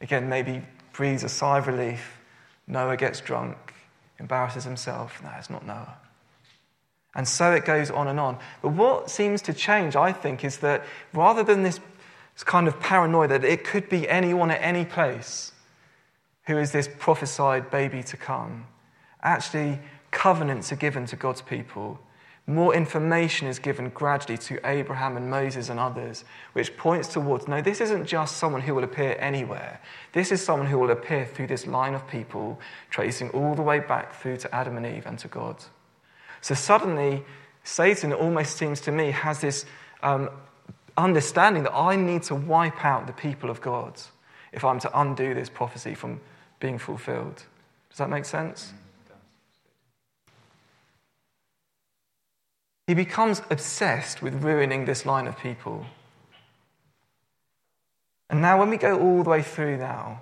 Again, 0.00 0.28
maybe 0.28 0.62
breathes 0.92 1.24
a 1.24 1.28
sigh 1.28 1.58
of 1.58 1.66
relief. 1.66 2.18
Noah 2.66 2.96
gets 2.96 3.20
drunk, 3.20 3.74
embarrasses 4.18 4.64
himself. 4.64 5.22
No, 5.22 5.30
it's 5.38 5.50
not 5.50 5.66
Noah. 5.66 5.96
And 7.14 7.26
so 7.26 7.52
it 7.52 7.64
goes 7.64 7.90
on 7.90 8.08
and 8.08 8.20
on. 8.20 8.38
But 8.60 8.72
what 8.72 9.10
seems 9.10 9.40
to 9.42 9.54
change, 9.54 9.96
I 9.96 10.12
think, 10.12 10.44
is 10.44 10.58
that 10.58 10.84
rather 11.14 11.42
than 11.42 11.62
this 12.36 12.44
kind 12.44 12.68
of 12.68 12.78
paranoia 12.78 13.26
that 13.26 13.44
it 13.44 13.64
could 13.64 13.88
be 13.88 14.08
anyone 14.08 14.52
at 14.52 14.62
any 14.62 14.84
place 14.84 15.50
who 16.46 16.56
is 16.56 16.70
this 16.70 16.88
prophesied 16.98 17.70
baby 17.70 18.04
to 18.04 18.16
come, 18.16 18.66
actually, 19.22 19.80
covenants 20.12 20.70
are 20.70 20.76
given 20.76 21.04
to 21.06 21.16
God's 21.16 21.42
people 21.42 21.98
more 22.48 22.74
information 22.76 23.48
is 23.48 23.58
given 23.58 23.88
gradually 23.90 24.38
to 24.38 24.60
Abraham 24.64 25.16
and 25.16 25.28
Moses 25.28 25.68
and 25.68 25.80
others, 25.80 26.24
which 26.52 26.76
points 26.76 27.08
towards 27.08 27.48
no, 27.48 27.60
this 27.60 27.80
isn't 27.80 28.06
just 28.06 28.36
someone 28.36 28.62
who 28.62 28.74
will 28.74 28.84
appear 28.84 29.16
anywhere. 29.18 29.80
This 30.12 30.30
is 30.30 30.44
someone 30.44 30.68
who 30.68 30.78
will 30.78 30.92
appear 30.92 31.26
through 31.26 31.48
this 31.48 31.66
line 31.66 31.94
of 31.94 32.06
people, 32.06 32.60
tracing 32.88 33.30
all 33.30 33.56
the 33.56 33.62
way 33.62 33.80
back 33.80 34.14
through 34.14 34.36
to 34.38 34.54
Adam 34.54 34.76
and 34.76 34.86
Eve 34.86 35.06
and 35.06 35.18
to 35.18 35.28
God. 35.28 35.56
So 36.40 36.54
suddenly, 36.54 37.24
Satan 37.64 38.12
almost 38.12 38.56
seems 38.56 38.80
to 38.82 38.92
me 38.92 39.10
has 39.10 39.40
this 39.40 39.66
um, 40.04 40.30
understanding 40.96 41.62
that 41.64 41.74
I 41.74 41.96
need 41.96 42.22
to 42.24 42.34
wipe 42.34 42.84
out 42.84 43.06
the 43.06 43.12
people 43.12 43.50
of 43.50 43.60
God 43.60 44.00
if 44.52 44.64
I'm 44.64 44.78
to 44.80 45.00
undo 45.00 45.34
this 45.34 45.48
prophecy 45.48 45.94
from 45.94 46.20
being 46.60 46.78
fulfilled. 46.78 47.44
Does 47.90 47.98
that 47.98 48.10
make 48.10 48.24
sense? 48.24 48.72
Mm, 48.72 50.32
he 52.86 52.94
becomes 52.94 53.42
obsessed 53.50 54.22
with 54.22 54.42
ruining 54.42 54.84
this 54.84 55.04
line 55.04 55.26
of 55.26 55.38
people. 55.38 55.86
And 58.28 58.40
now, 58.40 58.58
when 58.58 58.70
we 58.70 58.76
go 58.76 58.98
all 58.98 59.22
the 59.22 59.30
way 59.30 59.42
through 59.42 59.76
now 59.76 60.20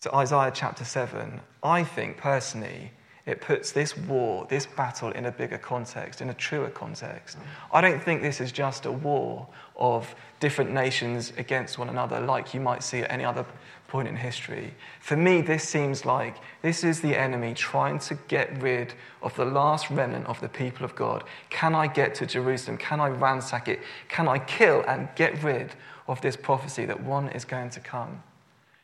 to 0.00 0.14
Isaiah 0.14 0.52
chapter 0.54 0.84
7, 0.84 1.40
I 1.62 1.84
think 1.84 2.16
personally 2.16 2.92
it 3.28 3.42
puts 3.42 3.72
this 3.72 3.94
war, 3.94 4.46
this 4.48 4.64
battle, 4.64 5.10
in 5.12 5.26
a 5.26 5.30
bigger 5.30 5.58
context, 5.58 6.22
in 6.22 6.30
a 6.30 6.34
truer 6.34 6.70
context. 6.70 7.36
I 7.70 7.82
don't 7.82 8.02
think 8.02 8.22
this 8.22 8.40
is 8.40 8.50
just 8.50 8.86
a 8.86 8.92
war 8.92 9.46
of 9.76 10.14
different 10.40 10.72
nations 10.72 11.34
against 11.36 11.78
one 11.78 11.90
another 11.90 12.20
like 12.20 12.54
you 12.54 12.60
might 12.60 12.82
see 12.82 13.00
at 13.00 13.10
any 13.10 13.26
other 13.26 13.44
point 13.86 14.08
in 14.08 14.16
history. 14.16 14.72
For 15.00 15.14
me, 15.14 15.42
this 15.42 15.62
seems 15.62 16.06
like 16.06 16.36
this 16.62 16.82
is 16.84 17.02
the 17.02 17.14
enemy 17.14 17.52
trying 17.52 17.98
to 18.00 18.14
get 18.28 18.62
rid 18.62 18.94
of 19.20 19.36
the 19.36 19.44
last 19.44 19.90
remnant 19.90 20.26
of 20.26 20.40
the 20.40 20.48
people 20.48 20.86
of 20.86 20.94
God. 20.94 21.24
Can 21.50 21.74
I 21.74 21.86
get 21.86 22.14
to 22.16 22.26
Jerusalem? 22.26 22.78
Can 22.78 22.98
I 22.98 23.08
ransack 23.08 23.68
it? 23.68 23.80
Can 24.08 24.26
I 24.26 24.38
kill 24.38 24.82
and 24.88 25.06
get 25.16 25.42
rid 25.42 25.74
of 26.06 26.22
this 26.22 26.34
prophecy 26.34 26.86
that 26.86 27.02
one 27.02 27.28
is 27.28 27.44
going 27.44 27.68
to 27.70 27.80
come 27.80 28.22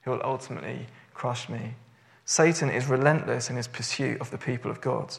who 0.02 0.10
will 0.10 0.22
ultimately 0.22 0.86
crush 1.14 1.48
me? 1.48 1.74
Satan 2.24 2.70
is 2.70 2.86
relentless 2.86 3.50
in 3.50 3.56
his 3.56 3.68
pursuit 3.68 4.20
of 4.20 4.30
the 4.30 4.38
people 4.38 4.70
of 4.70 4.80
God, 4.80 5.14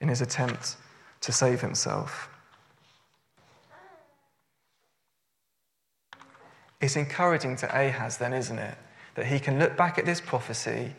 in 0.00 0.08
his 0.08 0.20
attempt 0.20 0.76
to 1.22 1.32
save 1.32 1.60
himself. 1.60 2.28
It's 6.80 6.96
encouraging 6.96 7.56
to 7.56 7.66
Ahaz, 7.66 8.18
then, 8.18 8.34
isn't 8.34 8.58
it, 8.58 8.76
that 9.14 9.26
he 9.26 9.38
can 9.38 9.58
look 9.58 9.76
back 9.76 9.98
at 9.98 10.04
this 10.04 10.20
prophecy 10.20 10.92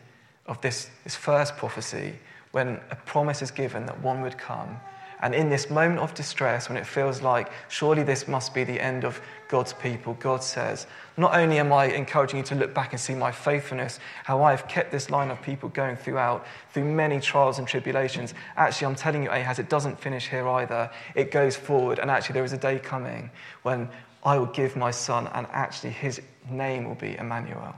of 0.46 0.60
this, 0.60 0.90
this 1.04 1.14
first 1.14 1.56
prophecy 1.56 2.14
when 2.50 2.80
a 2.90 2.96
promise 2.96 3.42
is 3.42 3.50
given 3.50 3.86
that 3.86 4.00
one 4.00 4.22
would 4.22 4.38
come 4.38 4.80
and 5.20 5.34
in 5.34 5.48
this 5.48 5.70
moment 5.70 6.00
of 6.00 6.12
distress, 6.14 6.68
when 6.68 6.76
it 6.76 6.86
feels 6.86 7.22
like 7.22 7.50
surely 7.68 8.02
this 8.02 8.28
must 8.28 8.52
be 8.52 8.64
the 8.64 8.80
end 8.80 9.04
of 9.04 9.20
God's 9.48 9.72
people, 9.72 10.14
God 10.14 10.42
says, 10.42 10.86
Not 11.16 11.34
only 11.34 11.58
am 11.58 11.72
I 11.72 11.86
encouraging 11.86 12.38
you 12.38 12.44
to 12.44 12.54
look 12.54 12.74
back 12.74 12.92
and 12.92 13.00
see 13.00 13.14
my 13.14 13.32
faithfulness, 13.32 13.98
how 14.24 14.42
I 14.42 14.50
have 14.50 14.68
kept 14.68 14.92
this 14.92 15.08
line 15.08 15.30
of 15.30 15.40
people 15.40 15.70
going 15.70 15.96
throughout, 15.96 16.46
through 16.72 16.84
many 16.84 17.20
trials 17.20 17.58
and 17.58 17.66
tribulations, 17.66 18.34
actually, 18.56 18.88
I'm 18.88 18.94
telling 18.94 19.22
you, 19.22 19.30
Ahaz, 19.30 19.58
it 19.58 19.70
doesn't 19.70 19.98
finish 19.98 20.28
here 20.28 20.46
either. 20.48 20.90
It 21.14 21.30
goes 21.30 21.56
forward, 21.56 21.98
and 21.98 22.10
actually, 22.10 22.34
there 22.34 22.44
is 22.44 22.52
a 22.52 22.58
day 22.58 22.78
coming 22.78 23.30
when 23.62 23.88
I 24.22 24.36
will 24.36 24.46
give 24.46 24.76
my 24.76 24.90
son, 24.90 25.28
and 25.28 25.46
actually, 25.50 25.90
his 25.90 26.20
name 26.50 26.84
will 26.84 26.94
be 26.94 27.16
Emmanuel. 27.16 27.74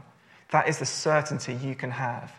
That 0.50 0.68
is 0.68 0.78
the 0.78 0.86
certainty 0.86 1.54
you 1.54 1.74
can 1.74 1.90
have 1.90 2.32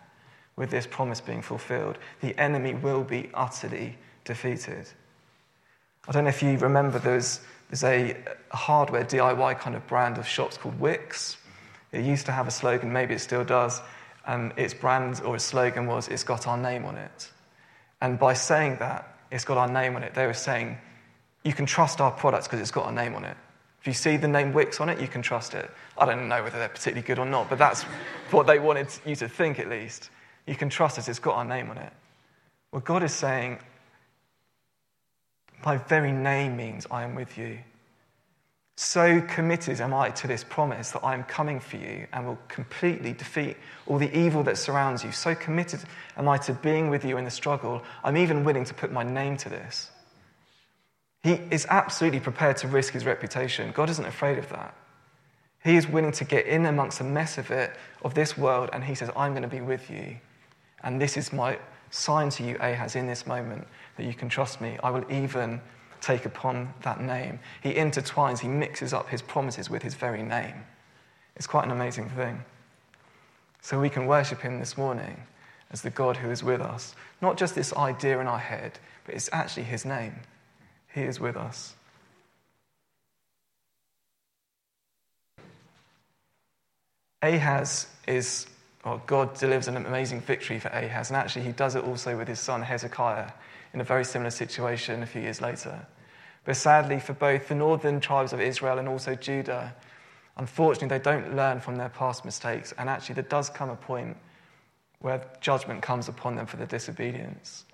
with 0.56 0.72
this 0.72 0.86
promise 0.86 1.22
being 1.22 1.42
fulfilled. 1.42 1.98
The 2.20 2.38
enemy 2.38 2.74
will 2.74 3.04
be 3.04 3.30
utterly 3.34 3.98
defeated. 4.26 4.88
I 6.08 6.12
don't 6.12 6.24
know 6.24 6.30
if 6.30 6.42
you 6.42 6.58
remember 6.58 7.00
there's, 7.00 7.42
there's 7.70 7.84
a, 7.84 8.18
hardware 8.52 9.06
DIY 9.06 9.60
kind 9.60 9.76
of 9.76 9.86
brand 9.86 10.18
of 10.18 10.28
shops 10.28 10.58
called 10.58 10.80
Wickes. 10.80 11.38
It 11.92 12.04
used 12.04 12.26
to 12.26 12.32
have 12.32 12.48
a 12.48 12.52
slogan, 12.52 12.92
maybe 12.92 13.14
it 13.14 13.20
still 13.20 13.44
does. 13.44 13.82
Um, 14.26 14.52
its 14.58 14.74
brand 14.74 15.22
or 15.24 15.36
its 15.36 15.46
slogan 15.46 15.86
was, 15.86 16.08
It's 16.08 16.24
got 16.24 16.48
our 16.48 16.58
name 16.58 16.86
on 16.86 16.98
it. 16.98 17.30
And 18.02 18.18
by 18.18 18.34
saying 18.34 18.78
that, 18.80 19.18
it's 19.32 19.46
got 19.46 19.58
our 19.58 19.70
name 19.70 19.96
on 19.96 20.04
it, 20.04 20.14
they 20.14 20.26
were 20.26 20.34
saying, 20.34 20.78
You 21.44 21.54
can 21.54 21.66
trust 21.66 22.02
our 22.02 22.12
products 22.12 22.48
because 22.48 22.60
it's 22.60 22.72
got 22.72 22.86
our 22.86 22.92
name 22.92 23.16
on 23.16 23.24
it. 23.24 23.38
If 23.82 23.88
you 23.88 23.94
see 23.94 24.18
the 24.18 24.28
name 24.28 24.52
Wickes 24.52 24.82
on 24.82 24.90
it, 24.90 25.00
you 25.00 25.08
can 25.08 25.22
trust 25.22 25.54
it. 25.54 25.70
I 25.98 26.06
don't 26.06 26.28
know 26.28 26.44
whether 26.44 26.60
they're 26.60 26.70
particularly 26.70 27.06
good 27.06 27.20
or 27.20 27.26
not, 27.26 27.50
but 27.50 27.60
that's 27.60 27.84
what 28.32 28.46
they 28.46 28.60
wanted 28.60 28.88
you 29.06 29.16
to 29.18 29.30
think 29.30 29.60
at 29.60 29.70
least. 29.70 30.10
You 30.46 30.56
can 30.56 30.70
trust 30.70 30.98
us, 30.98 31.08
it's 31.08 31.20
got 31.20 31.36
our 31.36 31.46
name 31.46 31.70
on 31.70 31.78
it. 31.78 31.94
Well, 32.72 32.82
God 32.82 33.04
is 33.04 33.14
saying, 33.14 33.60
my 35.66 35.78
very 35.78 36.12
name 36.12 36.56
means 36.58 36.88
I 36.90 37.04
am 37.04 37.16
with 37.16 37.38
you. 37.38 37.60
So 38.76 39.20
committed 39.28 39.82
am 39.82 39.94
I 39.94 40.10
to 40.12 40.28
this 40.28 40.46
promise 40.46 40.92
that 40.92 41.04
I 41.04 41.14
am 41.14 41.26
coming 41.26 41.60
for 41.60 41.76
you 41.76 42.08
and 42.14 42.26
will 42.26 42.40
completely 42.48 43.12
defeat 43.12 43.58
all 43.88 43.98
the 43.98 44.18
evil 44.18 44.42
that 44.44 44.58
surrounds 44.58 45.04
you. 45.04 45.12
So 45.12 45.36
committed 45.36 45.82
am 46.16 46.30
I 46.30 46.38
to 46.38 46.54
being 46.54 46.90
with 46.90 47.04
you 47.04 47.18
in 47.18 47.26
the 47.26 47.30
struggle, 47.30 47.84
I'm 48.06 48.16
even 48.16 48.46
willing 48.46 48.64
to 48.64 48.74
put 48.74 48.94
my 48.94 49.04
name 49.04 49.36
to 49.38 49.50
this. 49.50 49.92
He 51.24 51.34
is 51.52 51.68
absolutely 51.70 52.22
prepared 52.22 52.56
to 52.58 52.70
risk 52.70 52.94
his 52.94 53.06
reputation. 53.06 53.74
God 53.74 53.90
isn't 53.90 54.06
afraid 54.06 54.38
of 54.38 54.48
that. 54.50 54.74
He 55.62 55.76
is 55.76 55.86
willing 55.86 56.14
to 56.14 56.24
get 56.24 56.46
in 56.46 56.66
amongst 56.66 57.00
the 57.00 57.04
mess 57.04 57.38
of 57.38 57.52
it, 57.52 57.76
of 58.04 58.14
this 58.14 58.38
world, 58.38 58.70
and 58.72 58.82
he 58.82 58.96
says, 58.96 59.10
I'm 59.16 59.34
going 59.34 59.44
to 59.44 59.50
be 59.50 59.60
with 59.60 59.90
you. 59.90 60.16
And 60.84 61.02
this 61.02 61.18
is 61.18 61.34
my 61.34 61.60
sign 61.92 62.30
to 62.32 62.44
you, 62.44 62.58
Ahaz, 62.60 62.96
in 62.96 63.08
this 63.08 63.26
moment 63.26 63.68
that 63.98 64.06
you 64.06 64.14
can 64.14 64.30
trust 64.30 64.62
me. 64.62 64.78
I 64.84 64.90
will 64.90 65.06
even 65.12 65.62
take 66.02 66.26
upon 66.26 66.74
that 66.84 67.02
name. 67.02 67.40
He 67.62 67.74
intertwines, 67.74 68.40
he 68.40 68.48
mixes 68.48 68.94
up 68.94 69.10
his 69.10 69.22
promises 69.22 69.70
with 69.70 69.82
his 69.82 69.94
very 69.96 70.24
name. 70.24 70.64
It's 71.36 71.48
quite 71.48 71.66
an 71.66 71.72
amazing 71.72 72.10
thing. 72.10 72.44
So 73.62 73.80
we 73.80 73.90
can 73.90 74.06
worship 74.06 74.42
him 74.42 74.60
this 74.60 74.78
morning 74.78 75.22
as 75.72 75.82
the 75.82 75.90
God 75.90 76.18
who 76.18 76.32
is 76.32 76.44
with 76.44 76.62
us. 76.62 76.96
Not 77.22 77.38
just 77.38 77.56
this 77.56 77.74
idea 77.74 78.20
in 78.20 78.28
our 78.28 78.40
head, 78.40 78.80
but 79.06 79.16
it's 79.16 79.30
actually 79.32 79.64
his 79.64 79.86
name. 79.86 80.16
He 80.94 81.02
is 81.02 81.20
with 81.20 81.38
us. 81.38 81.76
Ahaz 87.22 87.88
is 88.08 88.48
well, 88.86 89.02
God 89.06 89.34
delivers 89.38 89.68
an 89.68 89.78
amazing 89.78 90.22
victory 90.22 90.60
for 90.60 90.70
Ahaz, 90.70 91.10
and 91.10 91.18
actually, 91.18 91.44
he 91.44 91.52
does 91.52 91.76
it 91.76 91.84
also 91.84 92.18
with 92.18 92.28
his 92.28 92.40
son 92.40 92.62
Hezekiah 92.62 93.32
in 93.74 93.82
a 93.82 93.84
very 93.84 94.06
similar 94.06 94.32
situation 94.32 95.04
a 95.04 95.06
few 95.06 95.22
years 95.22 95.42
later. 95.42 95.86
But 96.46 96.56
sadly, 96.56 97.00
for 97.00 97.14
both 97.14 97.50
the 97.50 97.56
northern 97.56 98.00
tribes 98.00 98.32
of 98.32 98.40
Israel 98.40 98.80
and 98.80 98.88
also 98.88 99.16
Judah, 99.16 99.76
unfortunately, 100.38 100.98
they 100.98 101.04
don't 101.04 101.36
learn 101.36 101.60
from 101.60 101.76
their 101.76 101.90
past 101.90 102.24
mistakes, 102.24 102.74
and 102.78 102.90
actually, 102.90 103.16
there 103.16 103.24
does 103.24 103.50
come 103.50 103.70
a 103.70 103.76
point 103.76 104.16
where 105.02 105.22
judgment 105.42 105.82
comes 105.82 106.08
upon 106.08 106.36
them 106.36 106.46
for 106.46 106.58
their 106.58 106.68
disobedience. 106.68 107.66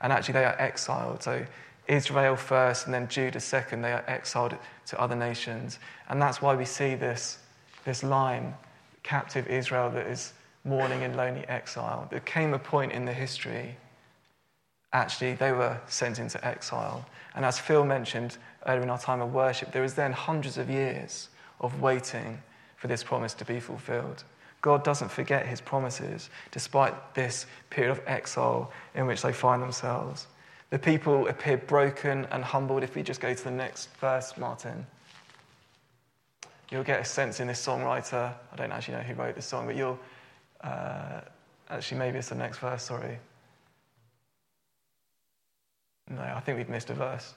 And 0.00 0.12
actually, 0.12 0.34
they 0.34 0.44
are 0.44 0.58
exiled. 0.58 1.22
So, 1.22 1.44
Israel 1.86 2.36
first, 2.36 2.86
and 2.86 2.94
then 2.94 3.08
Judah 3.08 3.40
second, 3.40 3.82
they 3.82 3.92
are 3.92 4.04
exiled 4.06 4.56
to 4.86 5.00
other 5.00 5.14
nations. 5.14 5.78
And 6.08 6.20
that's 6.20 6.40
why 6.40 6.54
we 6.54 6.64
see 6.64 6.94
this, 6.94 7.38
this 7.84 8.02
line 8.02 8.54
captive 9.02 9.46
Israel 9.48 9.90
that 9.90 10.06
is 10.06 10.32
mourning 10.64 11.02
in 11.02 11.16
lonely 11.16 11.46
exile. 11.48 12.08
There 12.10 12.20
came 12.20 12.54
a 12.54 12.58
point 12.58 12.92
in 12.92 13.04
the 13.04 13.12
history, 13.12 13.76
actually, 14.92 15.34
they 15.34 15.52
were 15.52 15.78
sent 15.86 16.18
into 16.18 16.44
exile. 16.46 17.04
And 17.34 17.44
as 17.44 17.58
Phil 17.58 17.84
mentioned 17.84 18.38
earlier 18.66 18.82
in 18.82 18.90
our 18.90 18.98
time 18.98 19.20
of 19.20 19.34
worship, 19.34 19.72
there 19.72 19.82
was 19.82 19.94
then 19.94 20.12
hundreds 20.12 20.56
of 20.56 20.70
years 20.70 21.28
of 21.60 21.80
waiting 21.80 22.40
for 22.76 22.88
this 22.88 23.02
promise 23.02 23.34
to 23.34 23.44
be 23.44 23.60
fulfilled. 23.60 24.24
God 24.62 24.82
doesn't 24.82 25.10
forget 25.10 25.46
his 25.46 25.60
promises, 25.60 26.30
despite 26.50 27.14
this 27.14 27.44
period 27.68 27.90
of 27.90 28.00
exile 28.06 28.72
in 28.94 29.06
which 29.06 29.20
they 29.20 29.32
find 29.32 29.62
themselves. 29.62 30.26
The 30.70 30.78
people 30.78 31.28
appear 31.28 31.58
broken 31.58 32.26
and 32.30 32.42
humbled. 32.42 32.82
If 32.82 32.94
we 32.94 33.02
just 33.02 33.20
go 33.20 33.34
to 33.34 33.44
the 33.44 33.50
next 33.50 33.94
verse, 33.96 34.36
Martin, 34.38 34.86
you'll 36.70 36.82
get 36.82 37.00
a 37.00 37.04
sense 37.04 37.40
in 37.40 37.48
this 37.48 37.64
songwriter. 37.64 38.32
I 38.52 38.56
don't 38.56 38.72
actually 38.72 38.94
know 38.94 39.02
who 39.02 39.14
wrote 39.14 39.34
this 39.34 39.46
song, 39.46 39.66
but 39.66 39.76
you'll 39.76 39.98
uh, 40.64 41.20
actually, 41.68 41.98
maybe 41.98 42.18
it's 42.18 42.30
the 42.30 42.34
next 42.34 42.58
verse, 42.58 42.82
sorry. 42.82 43.18
No, 46.10 46.20
I 46.20 46.40
think 46.40 46.58
we've 46.58 46.68
missed 46.68 46.90
a 46.90 46.94
verse. 46.94 47.34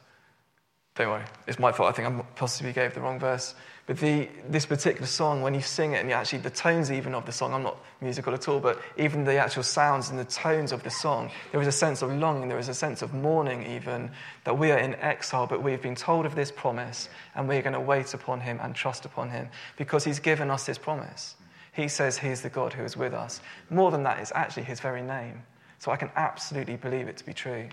Don't 0.96 1.10
worry, 1.10 1.25
it's 1.46 1.60
my 1.60 1.72
fault. 1.72 1.89
I 1.89 1.91
think 1.91 2.07
I 2.07 2.22
possibly 2.36 2.74
gave 2.74 2.96
the 2.96 3.01
wrong 3.01 3.19
verse. 3.19 3.53
But 3.86 4.00
the, 4.00 4.27
this 4.50 4.65
particular 4.65 5.05
song, 5.05 5.41
when 5.41 5.53
you 5.53 5.62
sing 5.62 5.93
it, 5.93 6.00
and 6.00 6.10
you 6.10 6.15
actually, 6.15 6.39
the 6.39 6.50
tones 6.50 6.91
even 6.91 7.13
of 7.13 7.25
the 7.25 7.31
song, 7.31 7.53
I'm 7.53 7.63
not 7.63 7.77
musical 8.01 8.34
at 8.34 8.48
all, 8.50 8.60
but 8.60 8.81
even 8.98 9.24
the 9.24 9.38
actual 9.38 9.63
sounds 9.63 10.10
and 10.10 10.17
the 10.17 10.25
tones 10.25 10.72
of 10.72 10.84
the 10.84 10.89
song, 10.89 11.29
there 11.51 11.62
is 11.62 11.67
a 11.67 11.72
sense 11.72 12.01
of 12.01 12.12
longing, 12.12 12.50
there 12.50 12.60
is 12.60 12.67
a 12.67 12.74
sense 12.74 13.01
of 13.01 13.13
mourning, 13.13 13.65
even, 13.65 14.12
that 14.43 14.57
we 14.57 14.72
are 14.72 14.77
in 14.77 14.96
exile, 14.96 15.48
but 15.48 15.63
we've 15.63 15.81
been 15.81 15.96
told 15.96 16.25
of 16.25 16.36
this 16.36 16.51
promise, 16.51 17.07
and 17.36 17.48
we're 17.48 17.62
going 17.62 17.74
to 17.74 17.79
wait 17.79 18.13
upon 18.13 18.41
him 18.41 18.60
and 18.62 18.75
trust 18.75 19.05
upon 19.05 19.29
him 19.29 19.48
because 19.77 20.03
he's 20.03 20.19
given 20.19 20.50
us 20.50 20.65
this 20.65 20.77
promise. 20.77 21.36
He 21.77 21.88
says 21.88 22.17
he 22.17 22.29
is 22.29 22.41
the 22.41 22.50
God 22.50 22.74
who 22.74 22.84
is 22.84 22.98
with 22.98 23.13
us. 23.13 23.39
More 23.69 23.91
than 23.91 24.01
that, 24.01 24.17
it's 24.17 24.31
actually 24.34 24.63
his 24.63 24.79
very 24.79 25.03
name. 25.03 25.43
So 25.77 25.91
I 25.91 25.96
can 25.96 26.10
absolutely 26.15 26.75
believe 26.75 27.07
it 27.07 27.17
to 27.17 27.25
be 27.25 27.34
true. 27.34 27.69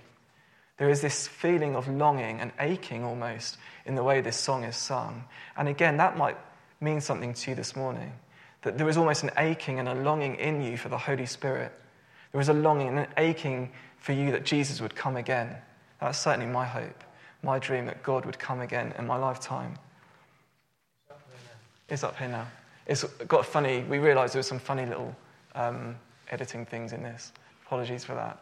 There 0.77 0.91
is 0.91 1.01
this 1.01 1.27
feeling 1.27 1.75
of 1.75 1.89
longing 1.89 2.39
and 2.39 2.53
aching 2.61 3.03
almost 3.03 3.57
in 3.87 3.95
the 3.95 4.03
way 4.03 4.21
this 4.21 4.37
song 4.37 4.65
is 4.65 4.77
sung. 4.77 5.25
And 5.57 5.69
again, 5.69 5.97
that 5.97 6.19
might 6.19 6.37
mean 6.83 7.01
something 7.01 7.33
to 7.33 7.51
you 7.51 7.55
this 7.55 7.75
morning. 7.75 8.13
That 8.61 8.77
there 8.77 8.91
is 8.91 8.99
almost 8.99 9.23
an 9.23 9.31
aching 9.39 9.79
and 9.79 9.89
a 9.89 9.95
longing 9.95 10.35
in 10.35 10.61
you 10.61 10.77
for 10.77 10.91
the 10.91 10.99
Holy 10.99 11.25
Spirit. 11.25 11.73
There 12.33 12.43
is 12.43 12.51
a 12.51 12.53
longing 12.53 12.89
and 12.89 12.99
an 12.99 13.09
aching 13.17 13.73
for 13.97 14.13
you 14.13 14.33
that 14.33 14.45
Jesus 14.45 14.83
would 14.83 14.95
come 14.95 15.17
again. 15.17 15.57
That's 16.03 16.19
certainly 16.19 16.53
my 16.53 16.67
hope, 16.67 17.05
my 17.43 17.59
dream 17.59 17.87
that 17.87 18.03
God 18.03 18.27
would 18.27 18.39
come 18.39 18.61
again 18.61 18.93
in 18.99 19.07
my 19.07 19.17
lifetime. 19.17 19.79
It's 21.89 22.05
up 22.05 22.19
here 22.19 22.29
now. 22.29 22.49
It's 22.87 23.05
got 23.29 23.47
funny, 23.47 23.83
we 23.89 23.99
realised 23.99 24.35
there 24.35 24.41
were 24.41 24.45
some 24.45 24.59
funny 24.59 24.85
little 24.85 25.15
um, 25.55 25.97
editing 26.31 26.67
things 26.67 26.93
in 26.93 27.03
this. 27.03 27.33
Apologies 27.67 28.05
for 28.05 28.15
that. 28.15 28.41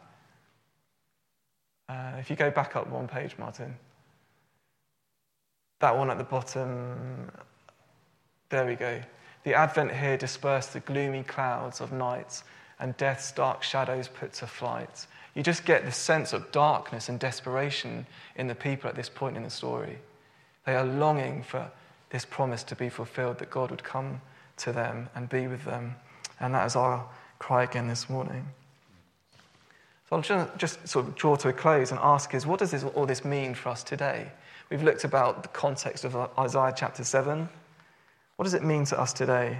Uh, 1.88 2.18
if 2.18 2.30
you 2.30 2.36
go 2.36 2.50
back 2.50 2.74
up 2.74 2.88
one 2.88 3.06
page, 3.06 3.36
Martin. 3.38 3.74
That 5.80 5.96
one 5.96 6.10
at 6.10 6.18
the 6.18 6.24
bottom. 6.24 7.30
There 8.48 8.66
we 8.66 8.74
go. 8.74 9.00
The 9.44 9.54
Advent 9.54 9.92
here 9.92 10.16
dispersed 10.16 10.72
the 10.72 10.80
gloomy 10.80 11.24
clouds 11.24 11.80
of 11.80 11.92
night 11.92 12.42
and 12.78 12.96
death's 12.96 13.32
dark 13.32 13.62
shadows 13.62 14.08
put 14.08 14.32
to 14.34 14.46
flight. 14.46 15.06
You 15.34 15.42
just 15.42 15.64
get 15.64 15.84
the 15.84 15.92
sense 15.92 16.32
of 16.32 16.50
darkness 16.52 17.08
and 17.08 17.18
desperation 17.18 18.06
in 18.36 18.46
the 18.46 18.54
people 18.54 18.88
at 18.88 18.96
this 18.96 19.08
point 19.08 19.36
in 19.36 19.42
the 19.42 19.50
story. 19.50 19.98
They 20.66 20.74
are 20.74 20.84
longing 20.84 21.42
for 21.42 21.70
this 22.10 22.24
promise 22.24 22.62
to 22.64 22.76
be 22.76 22.88
fulfilled 22.88 23.38
that 23.38 23.50
God 23.50 23.70
would 23.70 23.82
come 23.82 24.20
to 24.58 24.72
them 24.72 25.08
and 25.14 25.28
be 25.28 25.46
with 25.46 25.64
them. 25.64 25.96
And 26.40 26.54
that 26.54 26.66
is 26.66 26.76
our 26.76 27.04
cry 27.38 27.64
again 27.64 27.88
this 27.88 28.08
morning. 28.08 28.46
So 30.08 30.16
I'll 30.16 30.50
just 30.58 30.86
sort 30.86 31.06
of 31.06 31.14
draw 31.14 31.36
to 31.36 31.48
a 31.48 31.52
close 31.52 31.90
and 31.90 32.00
ask 32.02 32.34
is 32.34 32.46
what 32.46 32.58
does 32.58 32.70
this, 32.70 32.84
all 32.84 33.06
this 33.06 33.24
mean 33.24 33.54
for 33.54 33.70
us 33.70 33.82
today? 33.82 34.30
We've 34.70 34.82
looked 34.82 35.04
about 35.04 35.42
the 35.42 35.48
context 35.48 36.04
of 36.04 36.16
Isaiah 36.38 36.72
chapter 36.76 37.04
7. 37.04 37.48
What 38.36 38.44
does 38.44 38.54
it 38.54 38.62
mean 38.62 38.84
to 38.86 39.00
us 39.00 39.12
today? 39.12 39.58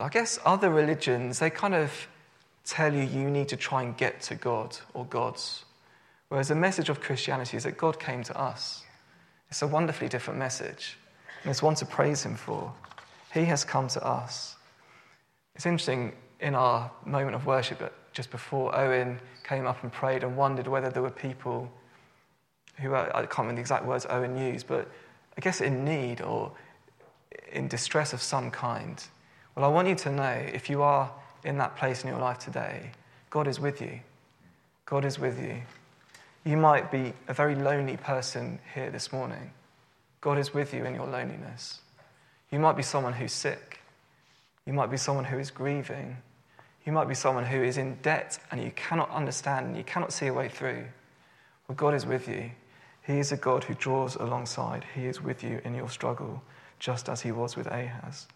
I 0.00 0.08
guess 0.08 0.38
other 0.44 0.70
religions, 0.70 1.38
they 1.38 1.50
kind 1.50 1.74
of 1.74 2.08
tell 2.64 2.94
you 2.94 3.02
you 3.02 3.28
need 3.30 3.48
to 3.48 3.56
try 3.56 3.82
and 3.82 3.96
get 3.96 4.20
to 4.22 4.34
God 4.34 4.76
or 4.94 5.04
gods. 5.04 5.64
Whereas 6.28 6.48
the 6.48 6.54
message 6.54 6.88
of 6.88 7.00
Christianity 7.00 7.56
is 7.56 7.64
that 7.64 7.76
God 7.76 7.98
came 7.98 8.22
to 8.24 8.38
us. 8.38 8.84
It's 9.50 9.62
a 9.62 9.66
wonderfully 9.66 10.08
different 10.08 10.38
message, 10.38 10.96
it's 11.44 11.62
one 11.62 11.74
to 11.76 11.86
praise 11.86 12.22
Him 12.22 12.36
for. 12.36 12.72
He 13.32 13.44
has 13.44 13.64
come 13.64 13.88
to 13.88 14.04
us. 14.04 14.56
It's 15.54 15.66
interesting, 15.66 16.12
in 16.40 16.54
our 16.54 16.90
moment 17.04 17.34
of 17.34 17.46
worship, 17.46 17.92
just 18.12 18.30
before 18.30 18.74
Owen 18.76 19.20
came 19.44 19.66
up 19.66 19.82
and 19.82 19.92
prayed 19.92 20.22
and 20.22 20.36
wondered 20.36 20.66
whether 20.66 20.90
there 20.90 21.02
were 21.02 21.10
people 21.10 21.70
who, 22.80 22.94
I 22.94 23.10
can't 23.10 23.38
remember 23.38 23.56
the 23.56 23.60
exact 23.60 23.84
words 23.84 24.06
Owen 24.08 24.36
used, 24.36 24.66
but 24.66 24.88
I 25.36 25.40
guess 25.40 25.60
in 25.60 25.84
need 25.84 26.20
or 26.20 26.52
in 27.52 27.68
distress 27.68 28.12
of 28.12 28.22
some 28.22 28.50
kind. 28.50 29.02
Well, 29.54 29.64
I 29.64 29.68
want 29.68 29.88
you 29.88 29.94
to 29.96 30.10
know 30.10 30.30
if 30.30 30.70
you 30.70 30.82
are 30.82 31.12
in 31.44 31.58
that 31.58 31.76
place 31.76 32.02
in 32.02 32.10
your 32.10 32.18
life 32.18 32.38
today, 32.38 32.90
God 33.28 33.46
is 33.46 33.60
with 33.60 33.80
you. 33.80 34.00
God 34.86 35.04
is 35.04 35.18
with 35.18 35.40
you. 35.40 35.62
You 36.44 36.56
might 36.56 36.90
be 36.90 37.12
a 37.28 37.34
very 37.34 37.54
lonely 37.54 37.96
person 37.96 38.58
here 38.74 38.90
this 38.90 39.12
morning. 39.12 39.52
God 40.20 40.38
is 40.38 40.52
with 40.52 40.74
you 40.74 40.84
in 40.84 40.94
your 40.94 41.06
loneliness. 41.06 41.80
You 42.50 42.58
might 42.58 42.76
be 42.76 42.82
someone 42.82 43.12
who's 43.12 43.32
sick. 43.32 43.80
You 44.66 44.72
might 44.72 44.90
be 44.90 44.96
someone 44.96 45.24
who 45.24 45.38
is 45.38 45.50
grieving. 45.50 46.16
You 46.84 46.92
might 46.92 47.08
be 47.08 47.14
someone 47.14 47.44
who 47.44 47.62
is 47.62 47.78
in 47.78 47.96
debt 48.02 48.38
and 48.50 48.62
you 48.62 48.70
cannot 48.72 49.10
understand 49.10 49.66
and 49.66 49.76
you 49.76 49.84
cannot 49.84 50.12
see 50.12 50.26
a 50.26 50.32
way 50.32 50.48
through. 50.48 50.84
Well, 51.68 51.76
God 51.76 51.94
is 51.94 52.06
with 52.06 52.28
you. 52.28 52.50
He 53.06 53.18
is 53.18 53.32
a 53.32 53.36
God 53.36 53.64
who 53.64 53.74
draws 53.74 54.16
alongside. 54.16 54.84
He 54.94 55.06
is 55.06 55.22
with 55.22 55.42
you 55.42 55.60
in 55.64 55.74
your 55.74 55.88
struggle, 55.88 56.42
just 56.78 57.08
as 57.08 57.20
he 57.22 57.32
was 57.32 57.56
with 57.56 57.66
Ahaz. 57.66 58.26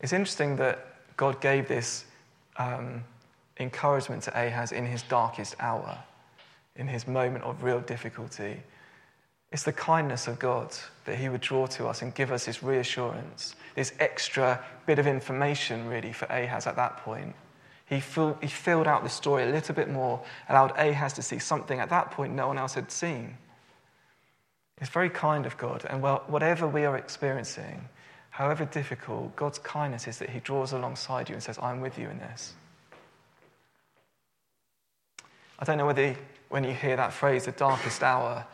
It's 0.00 0.12
interesting 0.12 0.56
that 0.56 0.86
God 1.16 1.40
gave 1.40 1.68
this 1.68 2.04
um, 2.56 3.04
encouragement 3.58 4.22
to 4.24 4.30
Ahaz 4.30 4.72
in 4.72 4.86
his 4.86 5.02
darkest 5.02 5.56
hour, 5.58 5.98
in 6.76 6.86
his 6.86 7.06
moment 7.06 7.44
of 7.44 7.62
real 7.62 7.80
difficulty. 7.80 8.62
It's 9.50 9.62
the 9.62 9.72
kindness 9.72 10.28
of 10.28 10.38
God 10.38 10.76
that 11.06 11.16
he 11.16 11.28
would 11.28 11.40
draw 11.40 11.66
to 11.68 11.86
us 11.86 12.02
and 12.02 12.14
give 12.14 12.30
us 12.30 12.44
this 12.44 12.62
reassurance, 12.62 13.54
this 13.74 13.94
extra 13.98 14.62
bit 14.86 14.98
of 14.98 15.06
information, 15.06 15.86
really, 15.88 16.12
for 16.12 16.26
Ahaz 16.26 16.66
at 16.66 16.76
that 16.76 16.98
point. 16.98 17.34
He, 17.86 18.00
fill, 18.00 18.36
he 18.42 18.48
filled 18.48 18.86
out 18.86 19.02
the 19.02 19.08
story 19.08 19.44
a 19.44 19.50
little 19.50 19.74
bit 19.74 19.88
more, 19.88 20.22
allowed 20.50 20.76
Ahaz 20.76 21.14
to 21.14 21.22
see 21.22 21.38
something 21.38 21.80
at 21.80 21.88
that 21.88 22.10
point 22.10 22.34
no 22.34 22.46
one 22.46 22.58
else 22.58 22.74
had 22.74 22.92
seen. 22.92 23.38
It's 24.80 24.90
very 24.90 25.08
kind 25.08 25.46
of 25.46 25.56
God, 25.56 25.86
and 25.88 26.02
well, 26.02 26.22
whatever 26.26 26.68
we 26.68 26.84
are 26.84 26.96
experiencing, 26.96 27.88
however 28.30 28.66
difficult, 28.66 29.34
God's 29.34 29.58
kindness 29.58 30.06
is 30.06 30.18
that 30.18 30.28
He 30.28 30.40
draws 30.40 30.72
alongside 30.72 31.30
you 31.30 31.34
and 31.34 31.42
says, 31.42 31.58
I'm 31.60 31.80
with 31.80 31.98
you 31.98 32.08
in 32.10 32.18
this. 32.18 32.52
I 35.58 35.64
don't 35.64 35.78
know 35.78 35.86
whether 35.86 36.14
when 36.50 36.62
you 36.62 36.72
hear 36.72 36.96
that 36.96 37.12
phrase, 37.12 37.46
the 37.46 37.52
darkest 37.52 38.02
hour, 38.02 38.46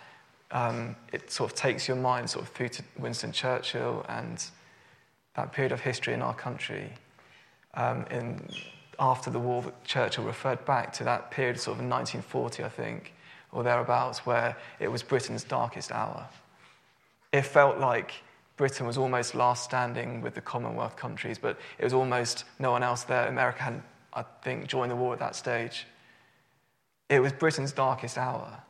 um, 0.51 0.97
it 1.13 1.31
sort 1.31 1.51
of 1.51 1.57
takes 1.57 1.89
your 1.89 1.97
mind 1.97 2.31
sort 2.31 2.45
of 2.45 2.53
through 2.53 2.69
to 2.71 2.83
Winston 2.99 3.33
Churchill 3.33 4.05
and 4.09 4.45
that 5.35 5.53
period 5.53 5.73
of 5.73 5.81
history 5.81 6.15
in 6.15 6.23
our 6.23 6.35
country. 6.35 6.93
Um, 7.75 8.05
in, 8.11 8.49
after 8.99 9.31
the 9.31 9.39
war, 9.39 9.73
Churchill 9.85 10.25
referred 10.25 10.65
back 10.65 10.93
to 10.95 11.05
that 11.05 11.31
period, 11.31 11.59
sort 11.59 11.77
of 11.77 11.85
in 11.85 11.91
1940, 11.91 12.63
I 12.63 12.69
think, 12.69 13.13
or 13.51 13.63
thereabouts, 13.63 14.25
where 14.25 14.57
it 14.79 14.89
was 14.89 15.03
Britain's 15.03 15.43
darkest 15.45 15.91
hour. 15.91 16.27
It 17.33 17.43
felt 17.43 17.79
like 17.79 18.13
Britain 18.57 18.87
was 18.87 18.97
almost 18.97 19.35
last 19.35 19.65
standing 19.65 20.21
with 20.21 20.35
the 20.35 20.41
Commonwealth 20.41 20.97
countries, 20.97 21.39
but 21.39 21.59
it 21.79 21.85
was 21.85 21.93
almost 21.93 22.45
no 22.61 22.71
one 22.71 22.85
else 22.85 23.03
there. 23.03 23.27
America 23.27 23.63
hadn't, 23.63 23.83
I 24.13 24.25
think, 24.43 24.69
joined 24.69 24.93
the 24.93 24.97
war 24.97 25.13
at 25.13 25.19
that 25.19 25.35
stage. 25.35 25.87
It 27.09 27.19
was 27.19 27.33
Britain's 27.33 27.73
darkest 27.73 28.17
hour. 28.17 28.63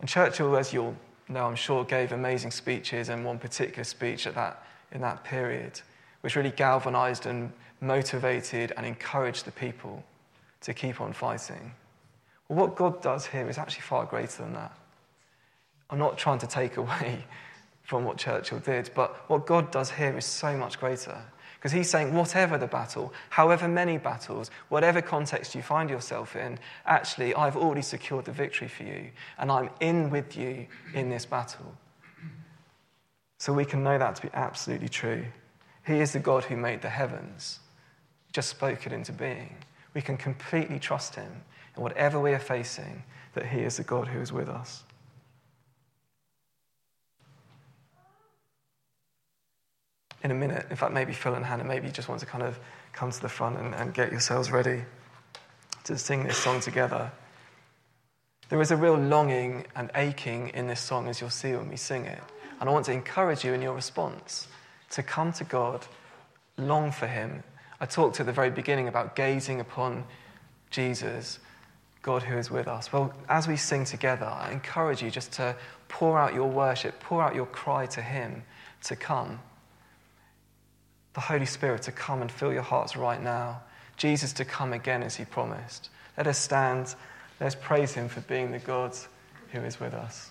And 0.00 0.08
Churchill, 0.08 0.56
as 0.56 0.72
you'll 0.72 0.96
know, 1.34 1.46
I'm 1.46 1.56
sure, 1.56 1.84
gave 1.84 2.12
amazing 2.12 2.50
speeches, 2.50 3.08
and 3.08 3.24
one 3.24 3.38
particular 3.38 3.84
speech 3.84 4.26
at 4.26 4.34
that, 4.34 4.64
in 4.92 5.00
that 5.00 5.24
period, 5.24 5.80
which 6.20 6.36
really 6.36 6.50
galvanized 6.50 7.26
and 7.26 7.52
motivated 7.80 8.72
and 8.76 8.84
encouraged 8.84 9.44
the 9.44 9.52
people 9.52 10.04
to 10.62 10.74
keep 10.74 11.00
on 11.00 11.12
fighting. 11.12 11.72
Well, 12.48 12.58
what 12.58 12.76
God 12.76 13.00
does 13.00 13.26
here 13.26 13.48
is 13.48 13.58
actually 13.58 13.82
far 13.82 14.04
greater 14.04 14.42
than 14.42 14.54
that. 14.54 14.76
I'm 15.88 15.98
not 15.98 16.18
trying 16.18 16.38
to 16.40 16.46
take 16.46 16.76
away 16.76 17.24
from 17.90 18.04
what 18.04 18.16
Churchill 18.16 18.60
did. 18.60 18.90
But 18.94 19.28
what 19.28 19.46
God 19.46 19.72
does 19.72 19.90
here 19.90 20.16
is 20.16 20.24
so 20.24 20.56
much 20.56 20.78
greater. 20.78 21.20
Because 21.60 21.72
he's 21.72 21.90
saying, 21.90 22.14
whatever 22.14 22.56
the 22.56 22.66
battle, 22.66 23.12
however 23.28 23.68
many 23.68 23.98
battles, 23.98 24.50
whatever 24.70 25.02
context 25.02 25.54
you 25.54 25.60
find 25.60 25.90
yourself 25.90 26.34
in, 26.34 26.58
actually, 26.86 27.34
I've 27.34 27.56
already 27.56 27.82
secured 27.82 28.24
the 28.24 28.32
victory 28.32 28.66
for 28.66 28.84
you, 28.84 29.10
and 29.36 29.52
I'm 29.52 29.68
in 29.78 30.08
with 30.08 30.38
you 30.38 30.66
in 30.94 31.10
this 31.10 31.26
battle. 31.26 31.74
So 33.38 33.52
we 33.52 33.66
can 33.66 33.84
know 33.84 33.98
that 33.98 34.16
to 34.16 34.22
be 34.22 34.30
absolutely 34.32 34.88
true. 34.88 35.26
He 35.86 36.00
is 36.00 36.12
the 36.12 36.18
God 36.18 36.44
who 36.44 36.56
made 36.56 36.80
the 36.80 36.88
heavens, 36.88 37.60
he 38.26 38.32
just 38.32 38.48
spoke 38.48 38.86
it 38.86 38.92
into 38.94 39.12
being. 39.12 39.54
We 39.92 40.00
can 40.00 40.16
completely 40.16 40.78
trust 40.78 41.14
him 41.14 41.42
in 41.76 41.82
whatever 41.82 42.18
we 42.18 42.32
are 42.32 42.38
facing, 42.38 43.02
that 43.34 43.44
he 43.44 43.60
is 43.60 43.76
the 43.76 43.82
God 43.82 44.08
who 44.08 44.20
is 44.20 44.32
with 44.32 44.48
us. 44.48 44.84
In 50.22 50.30
a 50.30 50.34
minute. 50.34 50.66
In 50.70 50.76
fact, 50.76 50.92
maybe 50.92 51.12
Phil 51.12 51.34
and 51.34 51.44
Hannah, 51.44 51.64
maybe 51.64 51.86
you 51.86 51.92
just 51.92 52.08
want 52.08 52.20
to 52.20 52.26
kind 52.26 52.42
of 52.42 52.58
come 52.92 53.10
to 53.10 53.20
the 53.20 53.28
front 53.28 53.58
and, 53.58 53.74
and 53.74 53.94
get 53.94 54.10
yourselves 54.10 54.50
ready 54.50 54.82
to 55.84 55.96
sing 55.96 56.24
this 56.24 56.36
song 56.36 56.60
together. 56.60 57.10
There 58.48 58.60
is 58.60 58.70
a 58.70 58.76
real 58.76 58.96
longing 58.96 59.66
and 59.76 59.90
aching 59.94 60.48
in 60.50 60.66
this 60.66 60.80
song, 60.80 61.08
as 61.08 61.20
you'll 61.20 61.30
see 61.30 61.52
when 61.52 61.68
we 61.68 61.76
sing 61.76 62.04
it. 62.04 62.20
And 62.58 62.68
I 62.68 62.72
want 62.72 62.84
to 62.86 62.92
encourage 62.92 63.44
you 63.44 63.54
in 63.54 63.62
your 63.62 63.74
response 63.74 64.48
to 64.90 65.02
come 65.02 65.32
to 65.34 65.44
God, 65.44 65.86
long 66.58 66.90
for 66.90 67.06
Him. 67.06 67.42
I 67.80 67.86
talked 67.86 68.20
at 68.20 68.26
the 68.26 68.32
very 68.32 68.50
beginning 68.50 68.88
about 68.88 69.16
gazing 69.16 69.60
upon 69.60 70.04
Jesus, 70.70 71.38
God 72.02 72.22
who 72.22 72.36
is 72.36 72.50
with 72.50 72.68
us. 72.68 72.92
Well, 72.92 73.14
as 73.28 73.48
we 73.48 73.56
sing 73.56 73.84
together, 73.84 74.26
I 74.26 74.50
encourage 74.50 75.02
you 75.02 75.10
just 75.10 75.32
to 75.32 75.56
pour 75.88 76.18
out 76.18 76.34
your 76.34 76.50
worship, 76.50 77.00
pour 77.00 77.22
out 77.22 77.34
your 77.34 77.46
cry 77.46 77.86
to 77.86 78.02
Him 78.02 78.42
to 78.82 78.96
come 78.96 79.38
the 81.14 81.20
Holy 81.20 81.46
Spirit 81.46 81.82
to 81.82 81.92
come 81.92 82.22
and 82.22 82.30
fill 82.30 82.52
your 82.52 82.62
hearts 82.62 82.96
right 82.96 83.22
now. 83.22 83.62
Jesus 83.96 84.32
to 84.34 84.44
come 84.44 84.72
again 84.72 85.02
as 85.02 85.16
he 85.16 85.24
promised. 85.24 85.90
Let 86.16 86.26
us 86.26 86.38
stand. 86.38 86.94
Let's 87.40 87.54
praise 87.54 87.92
him 87.92 88.08
for 88.08 88.20
being 88.22 88.50
the 88.50 88.58
God 88.58 88.96
who 89.52 89.60
is 89.60 89.80
with 89.80 89.94
us. 89.94 90.30